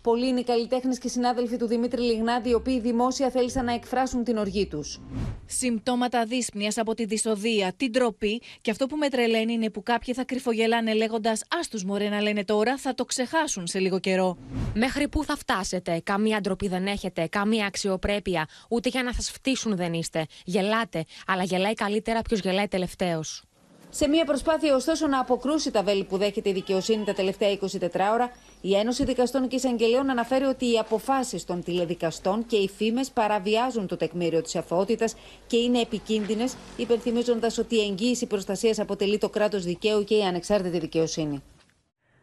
[0.02, 4.24] Πολλοί είναι οι καλλιτέχνες και συνάδελφοι του Δημήτρη Λιγνάδη, οι οποίοι δημόσια θέλησαν να εκφράσουν
[4.24, 5.00] την οργή τους.
[5.46, 10.14] Συμπτώματα δύσπνοιας από τη δυσοδεία, την τροπή και αυτό που με τρελαίνει είναι που κάποιοι
[10.14, 14.36] θα κρυφογελάνε λέγοντας Α τους μωρέ να λένε τώρα, θα το ξεχάσουν σε λίγο καιρό.
[14.74, 19.76] Μέχρι πού θα φτάσετε, καμία ντροπή δεν έχετε, καμία αξιοπρέπεια, ούτε για να σας φτύσουν
[19.76, 20.26] δεν είστε.
[20.44, 23.44] Γελάτε, αλλά γελάει καλύτερα ποιος γελάει τελευταίος.
[23.92, 27.66] Σε μια προσπάθεια ωστόσο να αποκρούσει τα βέλη που δέχεται η δικαιοσύνη τα τελευταία 24
[28.12, 33.10] ώρα, η Ένωση Δικαστών και Εισαγγελίων αναφέρει ότι οι αποφάσεις των τηλεδικαστών και οι φήμες
[33.10, 35.14] παραβιάζουν το τεκμήριο της αθωότητας
[35.46, 40.78] και είναι επικίνδυνες, υπενθυμίζοντας ότι η εγγύηση προστασίας αποτελεί το κράτος δικαίου και η ανεξάρτητη
[40.78, 41.42] δικαιοσύνη.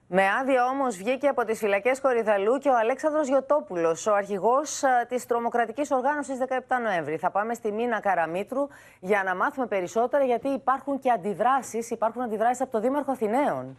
[0.10, 5.26] Με άδεια όμως βγήκε από τις φυλακές Κορυδαλού και ο Αλέξανδρος Γιωτόπουλο, ο αρχηγός της
[5.26, 7.18] τρομοκρατικής οργάνωσης 17 Νοέμβρη.
[7.18, 8.68] Θα πάμε στη Μίνα Καραμίτρου
[9.00, 11.90] για να μάθουμε περισσότερα, γιατί υπάρχουν και αντιδράσεις.
[11.90, 13.78] Υπάρχουν αντιδράσεις από το Δήμαρχο Αθηναίων.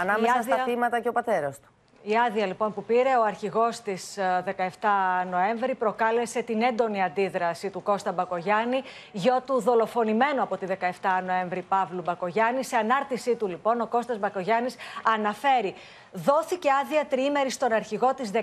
[0.00, 1.68] Ανάμεσα στα θύματα και ο πατέρας του.
[2.08, 7.70] Η άδεια λοιπόν που πήρε ο αρχηγός της 17 ε, Νοέμβρη προκάλεσε την έντονη αντίδραση
[7.70, 10.86] του Κώστα Μπακογιάννη, γιο του δολοφονημένου από τη 17
[11.26, 12.64] Νοέμβρη Παύλου Μπακογιάννη.
[12.64, 14.76] Σε ανάρτησή του λοιπόν ο Κώστας Μπακογιάννης
[15.14, 15.74] αναφέρει
[16.12, 18.40] Δόθηκε άδεια τριήμερη στον αρχηγό της 17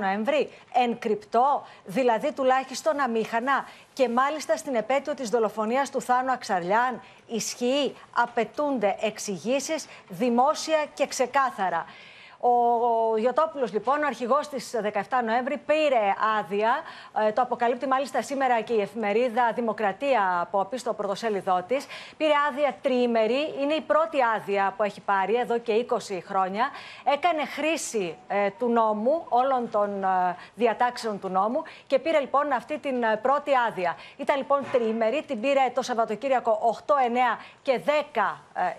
[0.00, 7.02] Νοέμβρη, εν κρυπτό, δηλαδή τουλάχιστον αμήχανα και μάλιστα στην επέτειο της δολοφονίας του Θάνου Αξαρλιάν.
[7.26, 11.84] Ισχύει, απαιτούνται εξηγήσεις δημόσια και ξεκάθαρα.
[12.46, 16.72] Ο Γιωτόπουλος, λοιπόν, ο αρχηγός της 17 Νοέμβρη, πήρε άδεια.
[17.26, 21.86] Ε, το αποκαλύπτει μάλιστα σήμερα και η εφημερίδα Δημοκρατία από πίσω το πρωτοσέλιδό της.
[22.16, 23.54] Πήρε άδεια τριήμερη.
[23.60, 25.94] Είναι η πρώτη άδεια που έχει πάρει εδώ και 20
[26.26, 26.70] χρόνια.
[27.04, 32.78] Έκανε χρήση ε, του νόμου, όλων των ε, διατάξεων του νόμου και πήρε λοιπόν αυτή
[32.78, 33.96] την πρώτη άδεια.
[34.16, 35.22] Ήταν λοιπόν τριήμερη.
[35.26, 36.94] Την πήρε το Σαββατοκύριακο 8, 9
[37.62, 37.90] και 10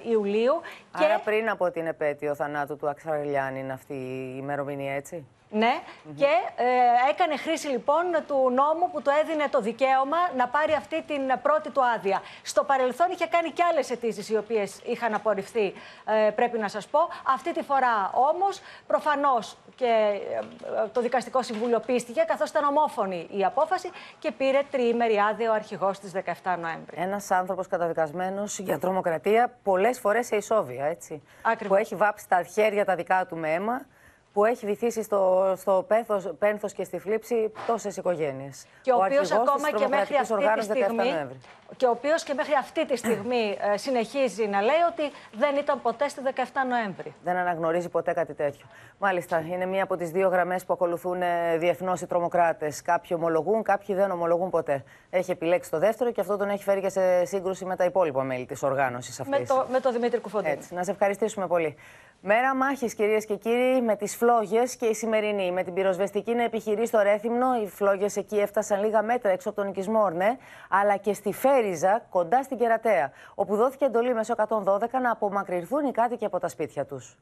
[0.03, 0.61] Ιουλίου.
[0.91, 1.21] Άρα και...
[1.23, 5.73] πριν από την επέτειο θανάτου του Αξαρελιάνη είναι αυτή η ημερομηνία, έτσι; Ναι,
[6.15, 11.01] και ε, έκανε χρήση λοιπόν του νόμου που του έδινε το δικαίωμα να πάρει αυτή
[11.01, 12.21] την πρώτη του άδεια.
[12.43, 15.73] Στο παρελθόν είχε κάνει και άλλες αιτήσεις οι οποίες είχαν απορριφθεί,
[16.05, 16.99] ε, πρέπει να σας πω.
[17.33, 23.43] Αυτή τη φορά όμως, προφανώς και ε, το Δικαστικό Συμβούλιο πίστηκε, καθώς ήταν ομόφωνη η
[23.45, 26.95] απόφαση και πήρε τριήμερη άδεια ο αρχηγός της 17 Νοέμβρη.
[26.95, 31.21] Ένας άνθρωπος καταδικασμένος για τρομοκρατία πολλές φορές σε ισόβια, έτσι.
[31.41, 31.77] Ακριβώς.
[31.77, 33.85] Που έχει βάψει τα χέρια τα δικά του με αίμα
[34.35, 38.65] που έχει βυθίσει στο, στο πέθος, πένθος και στη φλήψη τόσες οικογένειες.
[38.81, 41.27] Και ο, ο οποίος ακόμα και μέχρι αυτή τη στιγμή,
[41.77, 45.81] και ο οποίος και μέχρι αυτή τη στιγμή ε, συνεχίζει να λέει ότι δεν ήταν
[45.81, 47.13] ποτέ στη 17 Νοέμβρη.
[47.23, 48.65] Δεν αναγνωρίζει ποτέ κάτι τέτοιο.
[48.97, 52.81] Μάλιστα, είναι μία από τις δύο γραμμές που ακολουθούν ε, διεθνώς οι τρομοκράτες.
[52.81, 54.83] Κάποιοι ομολογούν, κάποιοι δεν ομολογούν ποτέ.
[55.09, 58.23] Έχει επιλέξει το δεύτερο και αυτό τον έχει φέρει και σε σύγκρουση με τα υπόλοιπα
[58.23, 59.39] μέλη της οργάνωσης αυτής.
[59.39, 60.49] Με το, με το Δημήτρη Κουφοντή.
[60.49, 61.75] Έτσι, να σε ευχαριστήσουμε πολύ.
[62.21, 65.51] Μέρα μάχης, κυρίες και κύριοι, με τις φλόγες και η σημερινή.
[65.51, 69.61] Με την πυροσβεστική να επιχειρεί στο Ρέθυμνο, οι φλόγες εκεί έφτασαν λίγα μέτρα έξω από
[69.61, 70.37] τον οικισμό Ορνέ,
[70.69, 75.91] αλλά και στη Φέριζα, κοντά στην Κερατέα, όπου δόθηκε εντολή μέσω 112 να απομακρυνθούν οι
[75.91, 77.17] κάτοικοι από τα σπίτια τους.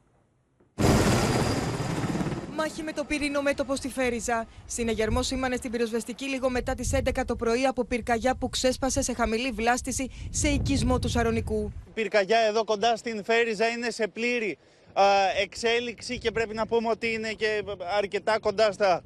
[2.56, 4.46] Μάχη με το πυρήνο μέτωπο στη Φέριζα.
[4.66, 9.14] Συνεγερμό σήμανε στην πυροσβεστική λίγο μετά τις 11 το πρωί από πυρκαγιά που ξέσπασε σε
[9.14, 11.72] χαμηλή βλάστηση σε οικισμό του Σαρονικού.
[11.88, 14.58] Η πυρκαγιά εδώ κοντά στην Φέριζα είναι σε πλήρη
[15.42, 17.62] εξέλιξη και πρέπει να πούμε ότι είναι και
[17.96, 19.02] αρκετά κοντά στα,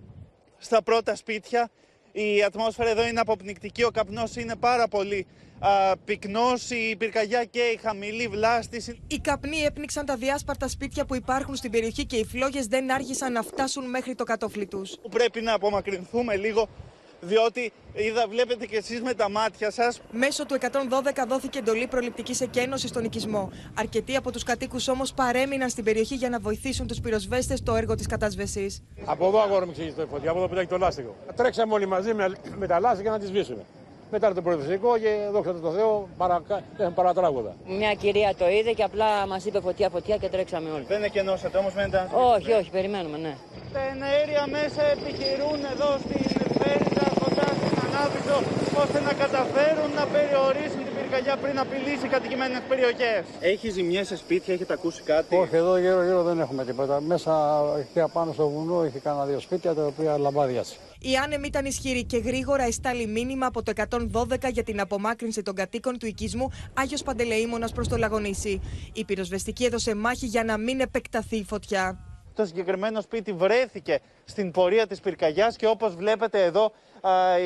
[0.59, 1.71] στα πρώτα σπίτια.
[2.13, 5.27] Η ατμόσφαιρα εδώ είναι αποπνικτική, ο καπνός είναι πάρα πολύ
[5.59, 9.03] α, πυκνός, η πυρκαγιά και η χαμηλή βλάστηση.
[9.07, 13.33] Οι καπνοί έπνιξαν τα διάσπαρτα σπίτια που υπάρχουν στην περιοχή και οι φλόγες δεν άργησαν
[13.33, 14.97] να φτάσουν μέχρι το κατόφλι τους.
[15.11, 16.69] Πρέπει να απομακρυνθούμε λίγο
[17.21, 20.01] διότι είδα, βλέπετε και εσείς με τα μάτια σας.
[20.11, 23.51] Μέσω του 112 δόθηκε εντολή προληπτικής εκένωσης στον οικισμό.
[23.75, 27.95] Αρκετοί από τους κατοίκους όμως παρέμειναν στην περιοχή για να βοηθήσουν τους πυροσβέστες στο έργο
[27.95, 28.83] της κατασβεσής.
[29.05, 31.15] Από εδώ αγόρι μου ξύγει το φωτιά, από εδώ πετάει το λάστιχο.
[31.37, 33.65] Τρέξαμε όλοι μαζί με, με τα λάστιχα να τις σβήσουμε.
[34.11, 36.63] Μετά το προεδρικό και δόξα τω Θεώ παρακα...
[36.95, 37.57] παρατράγουδα.
[37.67, 40.85] Μια κυρία το είδε και απλά μας είπε φωτιά φωτιά και τρέξαμε όλοι.
[40.89, 43.37] Δεν εκενώσατε όμως, μένετε Όχι, όχι, περιμένουμε, ναι.
[43.73, 46.23] Τα εναέρια μέσα επιχειρούν εδώ στην
[46.59, 47.08] Φέριδα
[47.99, 48.37] κοντά στην Ανάβησο
[48.83, 53.23] ώστε να καταφέρουν να περιορίσουν την πυρκαγιά πριν απειλήσει κατοικημένες περιοχές.
[53.41, 57.01] Έχει ζημιές σε σπίτια, έχετε ακούσει κάτι; Όχι, εδώ γύρω-γύρω δεν έχουμε τίποτα.
[57.01, 57.33] Μέσα
[57.93, 60.77] και απάνω στο βουνό έχει κανένα δύο σπίτια τα οποία λαμπάδιασε.
[61.01, 63.73] Η άνεμη ήταν ισχυρή και γρήγορα εστάλει μήνυμα από το
[64.13, 68.61] 112 για την απομάκρυνση των κατοίκων του οικισμού Άγιος Παντελεήμονας προς το Λαγονίσι.
[68.93, 72.08] Η πυροσβεστική έδωσε μάχη για να μην επεκταθεί η φωτιά.
[72.39, 76.73] Το συγκεκριμένο σπίτι βρέθηκε στην πορεία της πυρκαγιάς και όπως βλέπετε εδώ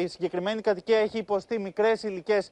[0.03, 2.51] η συγκεκριμένη κατοικία έχει υποστεί μικρές υλικές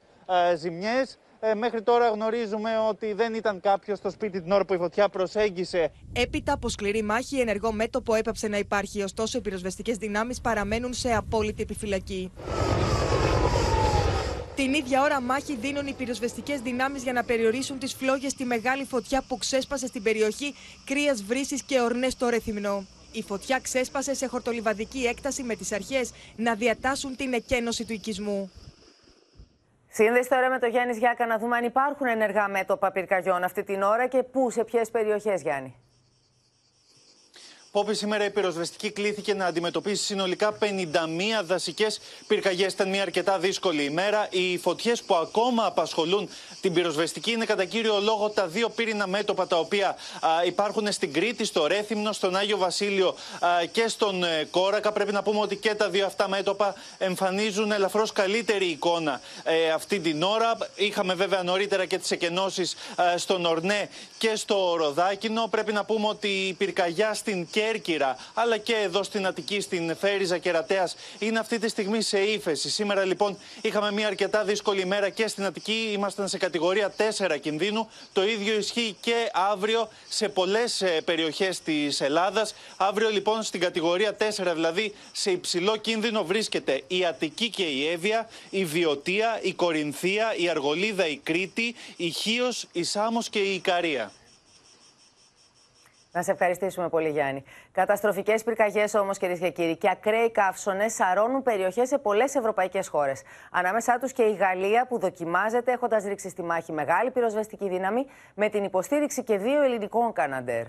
[0.55, 1.17] ζημιές.
[1.39, 5.09] Ε, μέχρι τώρα γνωρίζουμε ότι δεν ήταν κάποιος στο σπίτι την ώρα που η φωτιά
[5.09, 5.91] προσέγγισε.
[6.13, 9.01] Έπειτα από σκληρή μάχη, ενεργό μέτωπο έπαψε να υπάρχει.
[9.03, 12.31] Ωστόσο, οι πυροσβεστικές δυνάμεις παραμένουν σε απόλυτη επιφυλακή.
[14.61, 18.85] Την ίδια ώρα μάχη δίνουν οι πυροσβεστικές δυνάμεις για να περιορίσουν τις φλόγες στη μεγάλη
[18.85, 20.55] φωτιά που ξέσπασε στην περιοχή
[20.85, 22.85] Κρία Βρύσης και Ορνές στο Ρέθυμνο.
[23.11, 28.51] Η φωτιά ξέσπασε σε χορτολιβαδική έκταση με τις αρχές να διατάσσουν την εκένωση του οικισμού.
[29.89, 33.81] Σύνδεση τώρα με το Γιάννης Γιάκα να δούμε αν υπάρχουν ενεργά μέτωπα πυρκαγιών αυτή την
[33.81, 35.75] ώρα και πού, σε ποιες περιοχές, Γιάννη.
[37.71, 40.65] Πόπη σήμερα η πυροσβεστική κλήθηκε να αντιμετωπίσει συνολικά 51
[41.43, 42.73] δασικές πυρκαγιές.
[42.73, 44.27] Ήταν μια αρκετά δύσκολη ημέρα.
[44.29, 46.29] Οι φωτιές που ακόμα απασχολούν
[46.61, 49.95] την πυροσβεστική είναι κατά κύριο λόγο τα δύο πύρινα μέτωπα τα οποία
[50.45, 53.15] υπάρχουν στην Κρήτη, στο Ρέθυμνο, στον Άγιο Βασίλειο
[53.71, 54.91] και στον ε, Κόρακα.
[54.91, 59.99] Πρέπει να πούμε ότι και τα δύο αυτά μέτωπα εμφανίζουν ελαφρώς καλύτερη εικόνα ε, αυτή
[59.99, 60.57] την ώρα.
[60.75, 62.75] Είχαμε βέβαια νωρίτερα και τις εκενώσεις
[63.15, 65.47] στον Ορνέ και στο Ροδάκινο.
[65.47, 70.37] Πρέπει να πούμε ότι η πυρκαγιά στην Κέρκυρα, αλλά και εδώ στην Αττική, στην Φέριζα
[70.37, 72.69] Κερατέας, είναι αυτή τη στιγμή σε ύφεση.
[72.69, 75.89] Σήμερα λοιπόν είχαμε μια αρκετά δύσκολη ημέρα και στην Αττική.
[75.91, 77.89] Ήμασταν σε κατηγορία 4 κινδύνου.
[78.13, 82.53] Το ίδιο ισχύει και αύριο σε πολλές περιοχές της Ελλάδας.
[82.77, 88.29] Αύριο λοιπόν στην κατηγορία 4, δηλαδή σε υψηλό κίνδυνο, βρίσκεται η Αττική και η Εύβοια,
[88.49, 94.11] η Βιωτία, η Κορινθία, η Αργολίδα, η Κρήτη, η Χίος, η Σάμος και η Ικαρία.
[96.13, 97.43] Να σε ευχαριστήσουμε πολύ, Γιάννη.
[97.71, 103.21] Καταστροφικές πυρκαγιές όμως, κυρίες και κύριοι, και ακραίοι καύσονες σαρώνουν περιοχές σε πολλές ευρωπαϊκές χώρες.
[103.51, 108.05] Ανάμεσά τους και η Γαλλία, που δοκιμάζεται έχοντας ρίξει στη μάχη μεγάλη πυροσβεστική δύναμη
[108.35, 110.65] με την υποστήριξη και δύο ελληνικών Καναντέρ.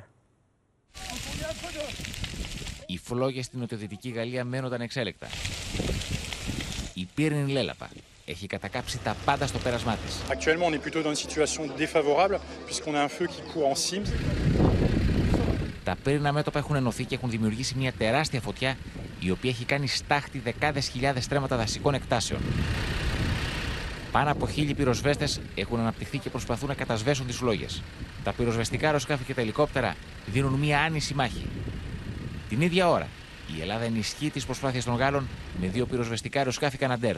[2.86, 5.26] Οι φλόγες στην νοτιοδυτική Γαλλία μένονταν εξέλεκτα.
[6.94, 7.90] Η πύρινη λέλαπα
[8.24, 10.22] έχει κατακάψει τα πάντα στο πέρασμά της.
[15.84, 18.76] Τα πύρινα μέτωπα έχουν ενωθεί και έχουν δημιουργήσει μια τεράστια φωτιά
[19.20, 22.40] η οποία έχει κάνει στάχτη δεκάδες χιλιάδες στρέμματα δασικών εκτάσεων.
[24.12, 27.82] Πάνω από χίλιοι πυροσβέστες έχουν αναπτυχθεί και προσπαθούν να κατασβέσουν τις φλόγες.
[28.24, 31.46] Τα πυροσβεστικά αεροσκάφη και τα ελικόπτερα δίνουν μια άνηση μάχη.
[32.48, 33.08] Την ίδια ώρα,
[33.56, 35.28] η Ελλάδα ενισχύει τις προσπάθειες των Γάλλων
[35.60, 37.16] με δύο πυροσβεστικά αεροσκάφη Καναντέρ.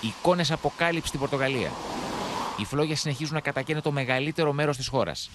[0.00, 1.70] Εικόνες αποκάλυψη στην Πορτογαλία.
[2.56, 5.30] Οι φλόγες συνεχίζουν να κατακαίνουν το μεγαλύτερο μέρος της χώρας.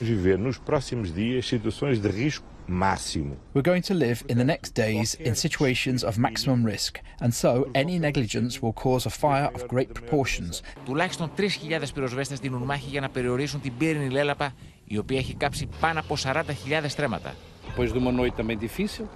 [0.00, 3.32] Viver nos próximos dias situações de risco máximo.
[3.54, 6.92] We're going to live in the next days in situations of maximum risk,
[7.22, 7.50] and so
[7.82, 10.60] any negligence will cause a fire of great proportions.
[10.84, 14.54] Τουλάχιστον 3.000 πυροσβέστες δίνουν μάχη για να περιορίσουν την πύρινη λέλαπα,
[14.84, 16.42] η οποία έχει κάψει πάνω από 40.000
[16.86, 17.34] στρέμματα.
[17.66, 19.08] Depois de uma noite também difícil,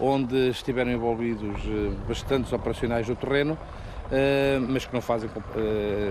[0.00, 1.58] onde estiveram envolvidos
[2.08, 3.58] bastantes operacionais no terreno,
[4.68, 5.28] mas que não fazem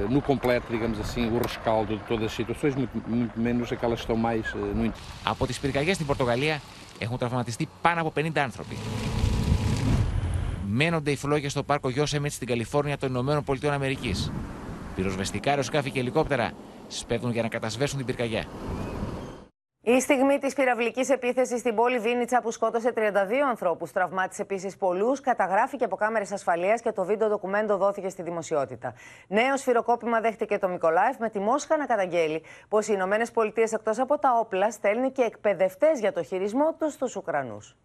[0.09, 4.05] no completo, digamos assim, o rescaldo de todas as situações, muito, muito menos aquelas que
[4.05, 5.07] estão mais no interior.
[5.23, 6.61] Από τις πυρκαγιές στην Πορτογαλία
[6.99, 8.77] έχουν τραυματιστεί πάνω από 50 άνθρωποι.
[10.69, 14.31] Μένονται οι φλόγες στο πάρκο Γιώσεμιτ στην Καλιφόρνια των Ηνωμένων Πολιτειών Αμερικής.
[14.95, 16.51] Πυροσβεστικά αεροσκάφη και ελικόπτερα
[16.87, 18.43] σπέβδουν για να κατασβέσουν την πυρκαγιά.
[19.89, 22.99] Η στιγμή της πυραυλικής επίθεσης στην πόλη Βίνιτσα που σκότωσε 32
[23.49, 28.93] ανθρώπους, τραυμάτισε επίσης πολλούς, καταγράφηκε από κάμερες ασφαλείας και το βίντεο ντοκουμέντο δόθηκε στη δημοσιότητα.
[29.27, 33.99] Νέο σφυροκόπημα δέχτηκε το Μικολάεφ με τη Μόσχα να καταγγέλει πως οι Ηνωμένες Πολιτείες εκτός
[33.99, 37.75] από τα όπλα στέλνουν και εκπαιδευτές για το χειρισμό τους στους Ουκρανούς.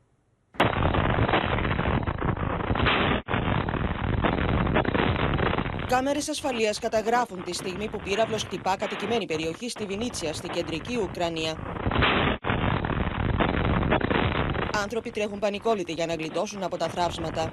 [5.92, 11.56] Κάμερες ασφαλείας καταγράφουν τη στιγμή που πύραυλος χτυπά κατοικημένη περιοχή στη Βινίτσια, στην κεντρική Ουκρανία.
[14.82, 17.50] Άνθρωποι τρέχουν πανικόλυτοι για να γλιτώσουν από τα θράψματα.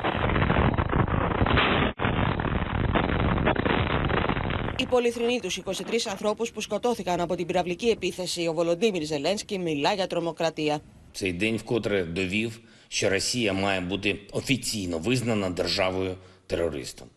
[4.77, 5.73] Οι πολυθρηνοί τους 23
[6.11, 10.81] ανθρώπους που σκοτώθηκαν από την πυραυλική επίθεση, ο Βολοντίμιρ Ζελένσκι μιλά για τρομοκρατία.
[11.13, 17.09] Цей день вкотре довів, що Росія має бути офіційно визнана державою терористом.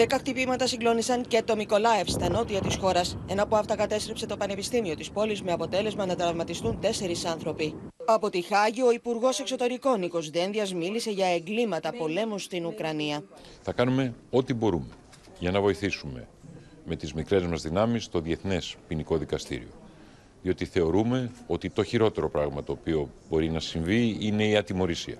[0.00, 3.16] Δέκα χτυπήματα συγκλώνησαν και το Μικολάευ στα νότια της χώρας.
[3.26, 7.74] Ένα από αυτά κατέστρεψε το πανεπιστήμιο της πόλης με αποτέλεσμα να τραυματιστούν τέσσερις άνθρωποι.
[8.04, 13.24] Από τη Χάγη, ο Υπουργός Εξωτερικών Νίκος Δένδιας μίλησε για εγκλήματα πολέμου στην Ουκρανία.
[13.62, 14.94] Θα κάνουμε ό,τι μπορούμε
[15.38, 16.28] για να βοηθήσουμε
[16.84, 19.70] με τις μικρές μας δυνάμεις το Διεθνές Ποινικό Δικαστήριο.
[20.42, 25.16] Διότι θεωρούμε ότι το χειρότερο πράγμα το οποίο μπορεί να συμβεί είναι η ατιμορρησία.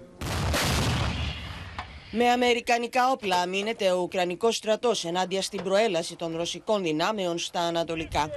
[2.12, 8.30] Με αμερικανικά όπλα αμήνεται ο Ουκρανικός στρατός ενάντια στην προέλαση των ρωσικών δυνάμεων στα ανατολικά.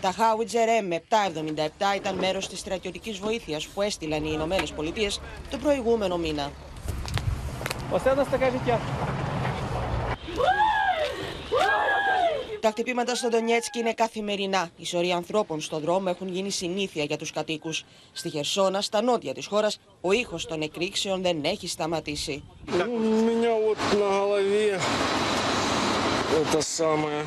[0.00, 5.20] Τα Howitzer M777 ήταν μέρος της στρατιωτικής βοήθειας που έστειλαν οι Ηνωμένες Πολιτείες
[5.50, 6.50] το προηγούμενο μήνα.
[12.59, 14.69] Τα χτυπήματα στο Ντονιέτσκι είναι καθημερινά.
[14.77, 17.83] Οι σωροί ανθρώπων στον δρόμο έχουν γίνει συνήθεια για τους κατοίκους.
[18.13, 22.43] Στη Χερσόνα, στα νότια της χώρας, ο ήχος των εκρήξεων δεν έχει σταματήσει.
[23.25, 24.79] меня вот на голове
[26.41, 27.25] это самое,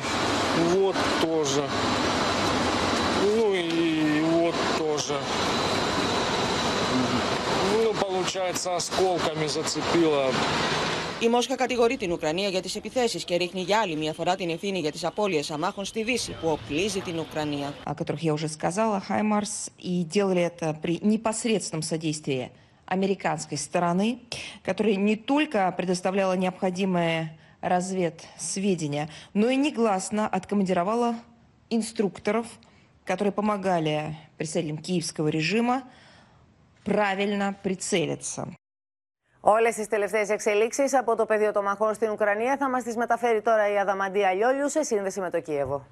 [0.75, 1.63] вот тоже,
[3.35, 5.17] ну и вот тоже.
[7.83, 10.31] Ну, получается, осколками зацепило.
[11.21, 14.49] Η Μόσχα κατηγορεί την Ουκρανία για τις επιθέσεις και ρίχνει για άλλη μια φορά την
[14.49, 17.73] ευθύνη για τις απώλειες αμάχων στη Δύση που οπλίζει την Ουκρανία.
[17.85, 22.51] о которых я уже сказала, Хаймарс, и делали это при непосредственном содействии
[22.85, 24.19] американской стороны,
[24.63, 31.15] которая не только предоставляла необходимые разведсведения, но и негласно откомандировала
[31.69, 32.47] инструкторов,
[33.05, 35.83] которые помогали представителям киевского режима
[36.85, 38.47] правильно прицелиться.
[39.46, 43.42] Όλες τις τελευταίες εξελίξεις από το πεδίο των μαχών στην Ουκρανία θα μας τις μεταφέρει
[43.42, 45.86] τώρα η Αδαμαντία Λιόλιου σε σύνδεση με το Κίεβο.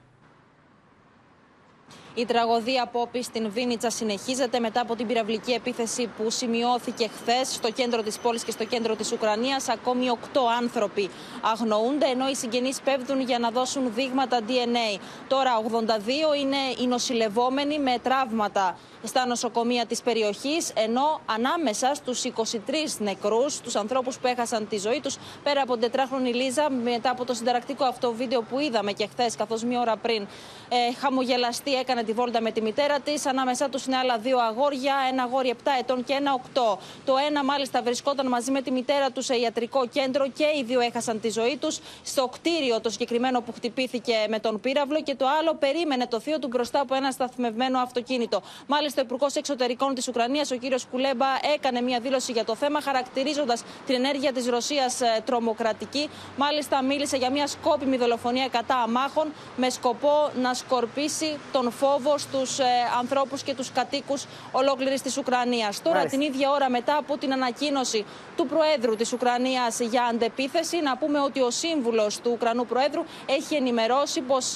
[2.14, 7.70] Η τραγωδία Πόπη στην Βίνιτσα συνεχίζεται μετά από την πυραυλική επίθεση που σημειώθηκε χθες στο
[7.70, 9.68] κέντρο της πόλης και στο κέντρο της Ουκρανίας.
[9.68, 10.16] Ακόμη 8
[10.60, 11.10] άνθρωποι
[11.40, 15.00] αγνοούνται, ενώ οι συγγενείς πέφτουν για να δώσουν δείγματα DNA.
[15.28, 22.98] Τώρα 82 είναι οι νοσηλευόμενοι με τραύματα στα νοσοκομεία της περιοχής, ενώ ανάμεσα στους 23
[22.98, 27.24] νεκρούς, τους ανθρώπους που έχασαν τη ζωή τους, πέρα από την τετράχρονη Λίζα, μετά από
[27.24, 30.26] το συνταρακτικό αυτό βίντεο που είδαμε και χθες, καθώς μία ώρα πριν
[30.68, 34.94] ε, χαμογελαστή έκανε τη βόλτα με τη μητέρα της, ανάμεσά τους είναι άλλα δύο αγόρια,
[35.10, 36.78] ένα αγόρι 7 ετών και ένα 8.
[37.04, 40.80] Το ένα μάλιστα βρισκόταν μαζί με τη μητέρα του σε ιατρικό κέντρο και οι δύο
[40.80, 45.26] έχασαν τη ζωή τους στο κτίριο το συγκεκριμένο που χτυπήθηκε με τον πύραυλο και το
[45.40, 48.42] άλλο περίμενε το θείο του μπροστά από ένα σταθμευμένο αυτοκίνητο.
[48.66, 52.80] Μάλιστα, ο Υπουργός Εξωτερικών της Ουκρανίας, ο κύριος Κουλέμπα, έκανε μια δήλωση για το θέμα,
[52.80, 56.08] χαρακτηρίζοντας την ενέργεια της Ρωσίας τρομοκρατική.
[56.36, 62.38] Μάλιστα, μίλησε για μια σκόπιμη δολοφονία κατά αμάχων με σκοπό να σκορπίσει τον φόβος στου
[62.62, 62.66] ε,
[62.98, 65.82] ανθρώπους και τους κατοίκους ολόκληρης της Ουκρανίας.
[65.82, 66.18] Τώρα, Μάλιστα.
[66.18, 68.04] την ίδια ώρα μετά από την ανακοίνωση
[68.36, 73.54] του Προέδρου της Ουκρανίας για αντεπίθεση, να πούμε ότι ο σύμβουλος του Ουκρανού Προέδρου έχει
[73.54, 74.54] ενημερώσει πως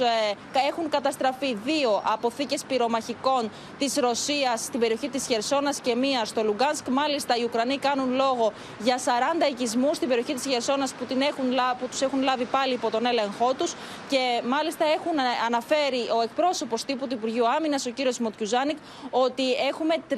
[0.68, 6.88] έχουν καταστραφεί δύο αποθήκες πυρομαχικών της Ρωσίας στην περιοχή της Χερσόνας και μία στο Λουγκάνσκ.
[6.88, 11.52] Μάλιστα, οι Ουκρανοί κάνουν λόγο για 40 οικισμούς στην περιοχή της Χερσόνας που, την έχουν,
[11.52, 13.72] λα- που τους έχουν λάβει πάλι υπό τον έλεγχό τους.
[14.08, 18.76] Και μάλιστα έχουν ε, αναφέρει ο εκπρόσωπος τύπου του Υπουργείου Άμυνας, ο κύριος Μοτκιουζάνικ,
[19.10, 20.14] ότι έχουμε 30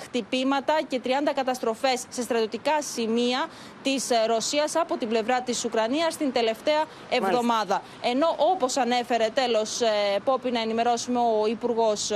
[0.00, 3.46] χτυπήματα και 30 καταστροφές σε στρατιωτικά σημεία
[3.82, 7.82] της Ρωσίας από την πλευρά της Ουκρανίας την τελευταία εβδομάδα.
[8.02, 9.80] Ενώ όπως ανέφερε τέλος,
[10.24, 12.10] Πόπη, να ενημερώσουμε ο Υπουργός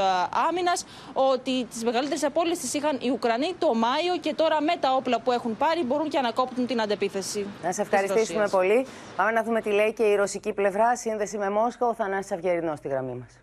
[0.49, 4.95] Άμυνας, ότι τις μεγαλύτερες απώλειες τις είχαν οι Ουκρανοί το Μάιο και τώρα με τα
[4.95, 7.47] όπλα που έχουν πάρει μπορούν και ανακόπτουν την αντεπίθεση.
[7.63, 8.51] Να σε της ευχαριστήσουμε Ρωσίας.
[8.51, 8.87] πολύ.
[9.17, 10.97] Πάμε να δούμε τι λέει και η ρωσική πλευρά.
[10.97, 13.42] Σύνδεση με Μόσχα, ο Θανάσης Αυγερινός στη γραμμή μας.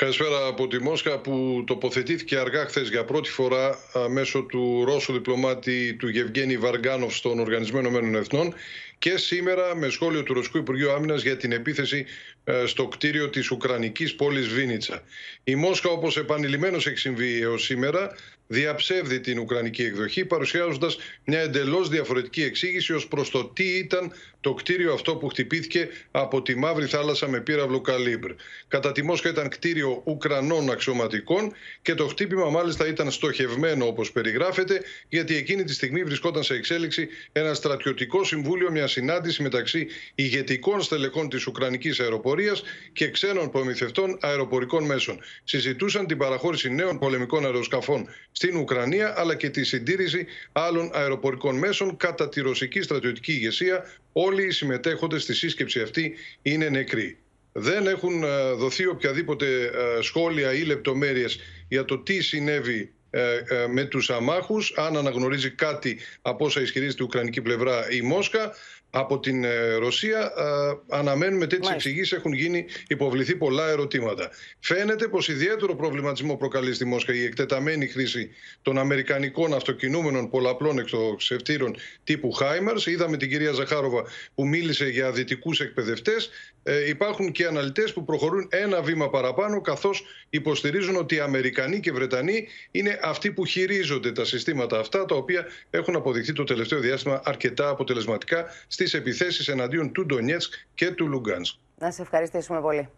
[0.00, 5.12] Καλησπέρα από τη Μόσχα που τοποθετήθηκε αργά χθες για πρώτη φορά α, μέσω του Ρώσου
[5.12, 8.54] διπλωμάτη του Γευγένη Βαργκάνοφ στον Οργανισμένο Μένων Εθνών
[8.98, 12.06] και σήμερα με σχόλιο του Ρωσικού Υπουργείου Άμυνας για την επίθεση
[12.44, 15.02] ε, στο κτίριο της Ουκρανικής πόλης Βίνιτσα.
[15.44, 18.16] Η Μόσχα όπως επανειλημμένως έχει συμβεί έως σήμερα
[18.46, 24.54] διαψεύδει την Ουκρανική εκδοχή παρουσιάζοντας μια εντελώς διαφορετική εξήγηση ως προς το τι ήταν το
[24.54, 28.30] κτίριο αυτό που χτυπήθηκε από τη Μαύρη Θάλασσα με πύραυλο Καλίμπρ.
[28.68, 34.82] Κατά τη Μόσχα ήταν κτίριο Ουκρανών αξιωματικών και το χτύπημα μάλιστα ήταν στοχευμένο όπως περιγράφεται
[35.08, 41.28] γιατί εκείνη τη στιγμή βρισκόταν σε εξέλιξη ένα στρατιωτικό συμβούλιο, μια συνάντηση μεταξύ ηγετικών στελεχών
[41.28, 45.20] της Ουκρανικής αεροπορίας και ξένων προμηθευτών αεροπορικών μέσων.
[45.44, 48.08] Συζητούσαν την παραχώρηση νέων πολεμικών αεροσκαφών
[48.38, 53.84] στην Ουκρανία αλλά και τη συντήρηση άλλων αεροπορικών μέσων κατά τη ρωσική στρατιωτική ηγεσία.
[54.12, 57.18] Όλοι οι συμμετέχοντες στη σύσκεψη αυτή είναι νεκροί.
[57.52, 63.66] Δεν έχουν ε, δοθεί οποιαδήποτε ε, σχόλια ή λεπτομέρειες για το τι συνέβη ε, ε,
[63.66, 68.54] με τους αμάχους, αν αναγνωρίζει κάτι από όσα ισχυρίζεται η Ουκρανική πλευρά η Μόσχα.
[68.98, 70.18] Από την ε, Ρωσία.
[70.18, 72.12] Ε, αναμένουμε τέτοιες εξηγήσεις.
[72.12, 74.30] Έχουν γίνει υποβληθεί πολλά ερωτήματα.
[74.58, 78.30] Φαίνεται πως ιδιαίτερο προβληματισμό προκαλεί στη Μόσχα η εκτεταμένη χρήση
[78.62, 82.86] των Αμερικανικών αυτοκινούμενων πολλαπλών εξωτερικών τύπου Χάιμαρς.
[82.86, 86.30] Είδαμε την κυρία Ζαχάροβα που μίλησε για δυτικούς εκπαιδευτές.
[86.62, 91.90] Ε, υπάρχουν και αναλυτές που προχωρούν ένα βήμα παραπάνω, καθώς υποστηρίζουν ότι οι Αμερικανοί και
[91.90, 96.78] οι Βρετανοί είναι αυτοί που χειρίζονται τα συστήματα αυτά, τα οποία έχουν αποδειχθεί το τελευταίο
[96.78, 98.46] διάστημα αρκετά αποτελεσματικά
[98.86, 101.54] στι επιθέσεις εναντίον του Ντονιέτσκ και του Λουγκάνσκ.
[101.78, 102.88] Να σε ευχαριστήσουμε πολύ.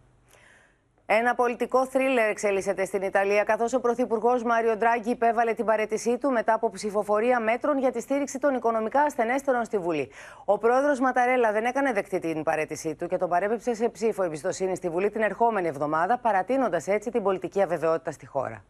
[1.11, 6.30] Ένα πολιτικό θρίλερ εξελίσσεται στην Ιταλία, καθώς ο Πρωθυπουργός Μάριο Ντράγκη υπέβαλε την παρέτησή του
[6.30, 10.11] μετά από ψηφοφορία μέτρων για τη στήριξη των οικονομικά ασθενέστερων στη Βουλή.
[10.45, 14.76] Ο πρόεδρος Ματαρέλα δεν έκανε δεκτή την παρέτησή του και τον παρέπεψε σε ψήφο εμπιστοσύνη
[14.76, 18.64] στη Βουλή την ερχόμενη εβδομάδα, παρατείνοντας έτσι την πολιτική αβεβαιότητα στη χώρα.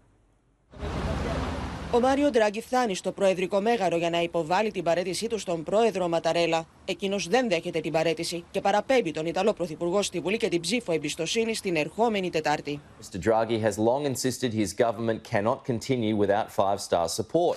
[1.93, 6.09] Ο Μάριο Ντράγκη φτάνει στο προεδρικό μέγαρο για να υποβάλει την παρέτησή του στον πρόεδρο
[6.09, 6.67] Ματαρέλα.
[6.85, 10.93] Εκείνος δεν δέχεται την παρέτηση και παραπέμπει τον Ιταλό Πρωθυπουργό στη Βουλή και την ψήφο
[10.93, 12.81] εμπιστοσύνη την ερχόμενη Τετάρτη.
[13.01, 13.29] Mr.
[13.29, 17.57] Draghi has long insisted his government cannot continue without five-star support.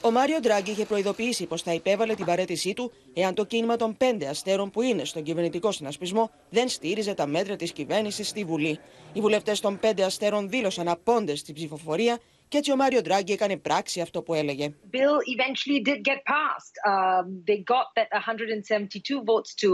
[0.00, 3.96] Ο Μάριο Ντράγκη είχε προειδοποιήσει πως θα υπέβαλε την παρέτησή του εάν το κίνημα των
[3.96, 8.78] πέντε αστέρων που είναι στον κυβερνητικό συνασπισμό δεν στήριζε τα μέτρα της κυβέρνησης στη Βουλή.
[9.12, 12.18] Οι βουλευτές των πέντε αστέρων δήλωσαν απόντες στην ψηφοφορία
[12.51, 14.73] και έτσι ο Μάριο Ντράγκη έκανε πράξη αυτό που έλεγε.
[14.91, 16.75] Bill eventually did get passed.
[16.91, 19.69] Um, they got that 172 votes to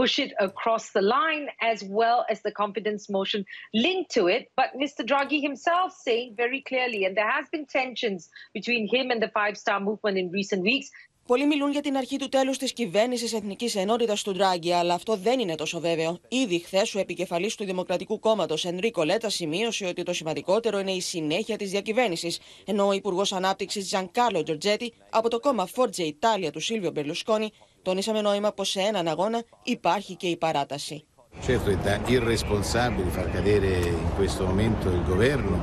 [0.00, 3.40] push it across the line as well as the confidence motion
[3.84, 4.42] linked to it.
[4.60, 5.00] But Mr.
[5.10, 8.20] Draghi himself saying very clearly, and there has been tensions
[8.58, 10.88] between him and the Five Star Movement in recent weeks,
[11.27, 15.15] Πολλοί μιλούν για την αρχή του τέλους της κυβέρνησης Εθνικής Ενότητας του Ντράγκη, αλλά αυτό
[15.15, 16.19] δεν είναι τόσο βέβαιο.
[16.27, 21.01] Ήδη χθες ο επικεφαλής του Δημοκρατικού Κόμματος, Ενρίκο Λέτα, σημείωσε ότι το σημαντικότερο είναι η
[21.01, 26.59] συνέχεια της διακυβέρνησης, ενώ ο Υπουργός Ανάπτυξης Τζανκάρλο Τζορτζέτη από το κόμμα Φόρτζε Ιτάλια του
[26.59, 27.51] Σίλβιο Μπερλουσκόνη
[27.81, 31.05] τόνισε με νόημα πως σε έναν αγώνα υπάρχει και η παράταση.
[31.47, 33.69] Certo, è da irresponsabili far cadere
[34.05, 35.55] in questo momento il governo.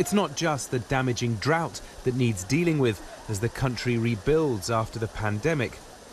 [0.00, 2.98] It's not just the damaging drought that needs dealing with
[3.28, 5.72] as the country rebuilds after the pandemic.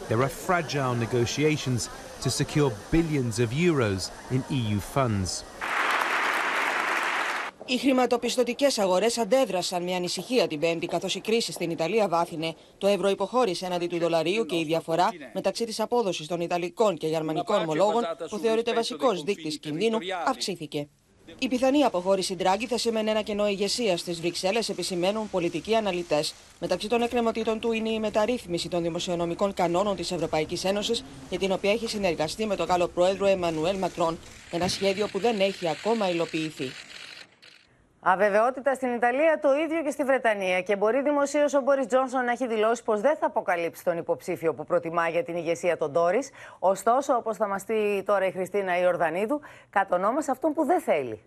[0.09, 1.89] There are fragile negotiations
[2.23, 5.43] to secure billions of euros in EU funds.
[7.65, 12.55] Οι χρηματοπιστωτικές αγορές αντέδρασαν με ανησυχία την Πέμπτη, καθώς η κρίση στην Ιταλία βάθινε.
[12.77, 17.07] Το ευρώ υποχώρησε έναντι του δολαρίου και η διαφορά μεταξύ της απόδοσης των Ιταλικών και
[17.07, 20.87] Γερμανικών ομολόγων, που θεωρείται βασικός δείκτης κινδύνου, αυξήθηκε.
[21.39, 26.33] Η πιθανή αποχώρηση Ντράγκη θα σημαίνει ένα κενό ηγεσίας στις Βρυξέλλες, επισημαίνουν πολιτικοί αναλυτές.
[26.59, 31.51] Μεταξύ των εκκρεμωτήτων του είναι η μεταρρύθμιση των δημοσιονομικών κανόνων της Ευρωπαϊκής Ένωσης, για την
[31.51, 34.19] οποία έχει συνεργαστεί με τον Γάλλο πρόεδρο Εμμανουέλ Μακρόν.
[34.51, 36.71] Ένα σχέδιο που δεν έχει ακόμα υλοποιηθεί.
[38.05, 40.61] Αβεβαιότητα στην Ιταλία, το ίδιο και στη Βρετανία.
[40.61, 44.53] Και μπορεί δημοσίως ο Μπόρις Τζόνσον να έχει δηλώσει πως δεν θα αποκαλύψει τον υποψήφιο
[44.53, 46.31] που προτιμά για την ηγεσία των Τόρις.
[46.59, 51.21] Ωστόσο, όπως θα μας πει τώρα η Χριστίνα Ιορδανίδου, κατονόμασε αυτόν που δεν θέλει.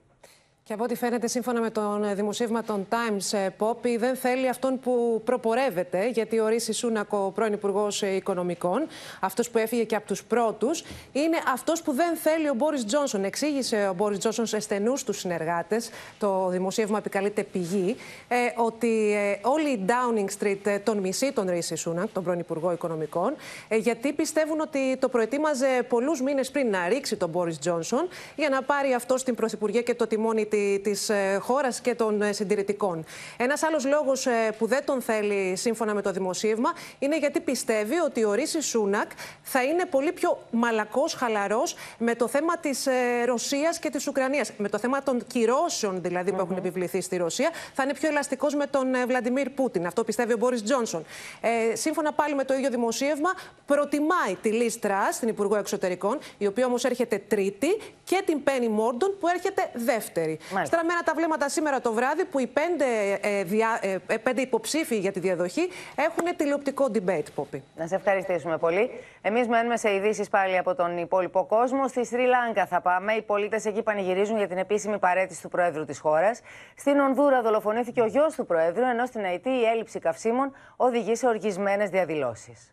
[0.68, 5.22] Και από ό,τι φαίνεται, σύμφωνα με τον δημοσίευμα των Times, Poppy δεν θέλει αυτόν που
[5.24, 8.86] προπορεύεται, γιατί ο Ρίση Σούνακ, ο πρώην Υπουργός Οικονομικών,
[9.20, 13.24] αυτός που έφυγε και από τους πρώτους, είναι αυτός που δεν θέλει ο Μπόρις Τζόνσον.
[13.24, 17.96] Εξήγησε ο Μπόρις Τζόνσον σε στενούς τους συνεργάτες, το δημοσίευμα επικαλείται πηγή,
[18.28, 22.38] ε, ότι ε, όλοι οι Downing Street ε, τον μισεί τον Ρίση Σούνακ, τον πρώην
[22.38, 23.34] Υπουργό Οικονομικών,
[23.68, 28.48] ε, γιατί πιστεύουν ότι το προετοίμαζε πολλούς μήνες πριν να ρίξει τον Μπόρις Τζόνσον για
[28.48, 30.46] να πάρει αυτό στην Πρωθυπουργία και το τιμόνι
[30.82, 33.04] τη ε, χώρας και των ε, συντηρητικών.
[33.36, 37.98] Ένας άλλος λόγος ε, που δεν τον θέλει, σύμφωνα με το δημοσίευμα, είναι γιατί πιστεύει
[37.98, 39.10] ότι ο Ρίσης Σούνακ
[39.42, 42.88] θα είναι πολύ πιο μαλακός, χαλαρός με το θέμα της
[43.26, 44.52] Ρωσίας και της Ουκρανίας.
[44.56, 48.54] Με το θέμα των κυρώσεων δηλαδή που έχουν επιβληθεί στη Ρωσία, θα είναι πιο ελαστικός
[48.54, 49.86] με τον Βλαντιμίρ Πούτιν.
[49.86, 51.04] Αυτό πιστεύει ο Μπόρις Τζόνσον.
[51.40, 53.30] Ε, σύμφωνα πάλι με το ίδιο δημοσίευμα,
[53.66, 57.68] προτιμάει τη Λίστρα στην Υπουργό Εξωτερικών, η οποία όμως έρχεται τρίτη,
[58.04, 60.38] και την Πένι Μόρντον που έρχεται δεύτερη.
[60.64, 62.84] Στραμμένα τα βλέμματα σήμερα το βράδυ που οι πέντε,
[63.20, 67.62] ε, δια, ε, ε, πέντε υποψήφοι για τη διαδοχή έχουν τηλεοπτικό debate, Πόπη.
[67.76, 68.90] Να σε ευχαριστήσουμε πολύ.
[69.22, 71.88] Εμείς μένουμε σε ειδήσεις πάλι από τον υπόλοιπο κόσμο.
[71.88, 73.12] Στη Σρι Λάγκα θα πάμε.
[73.12, 76.40] Οι πολίτες εκεί πανηγυρίζουν για την επίσημη παρέτηση του Προέδρου της χώρας.
[76.76, 81.26] Στην Ονδούρα δολοφονήθηκε ο γιος του Προέδρου, ενώ στην Αϊτή η έλλειψη καυσίμων οδηγεί σε
[81.26, 82.70] οργισμένες διαδηλώσεις.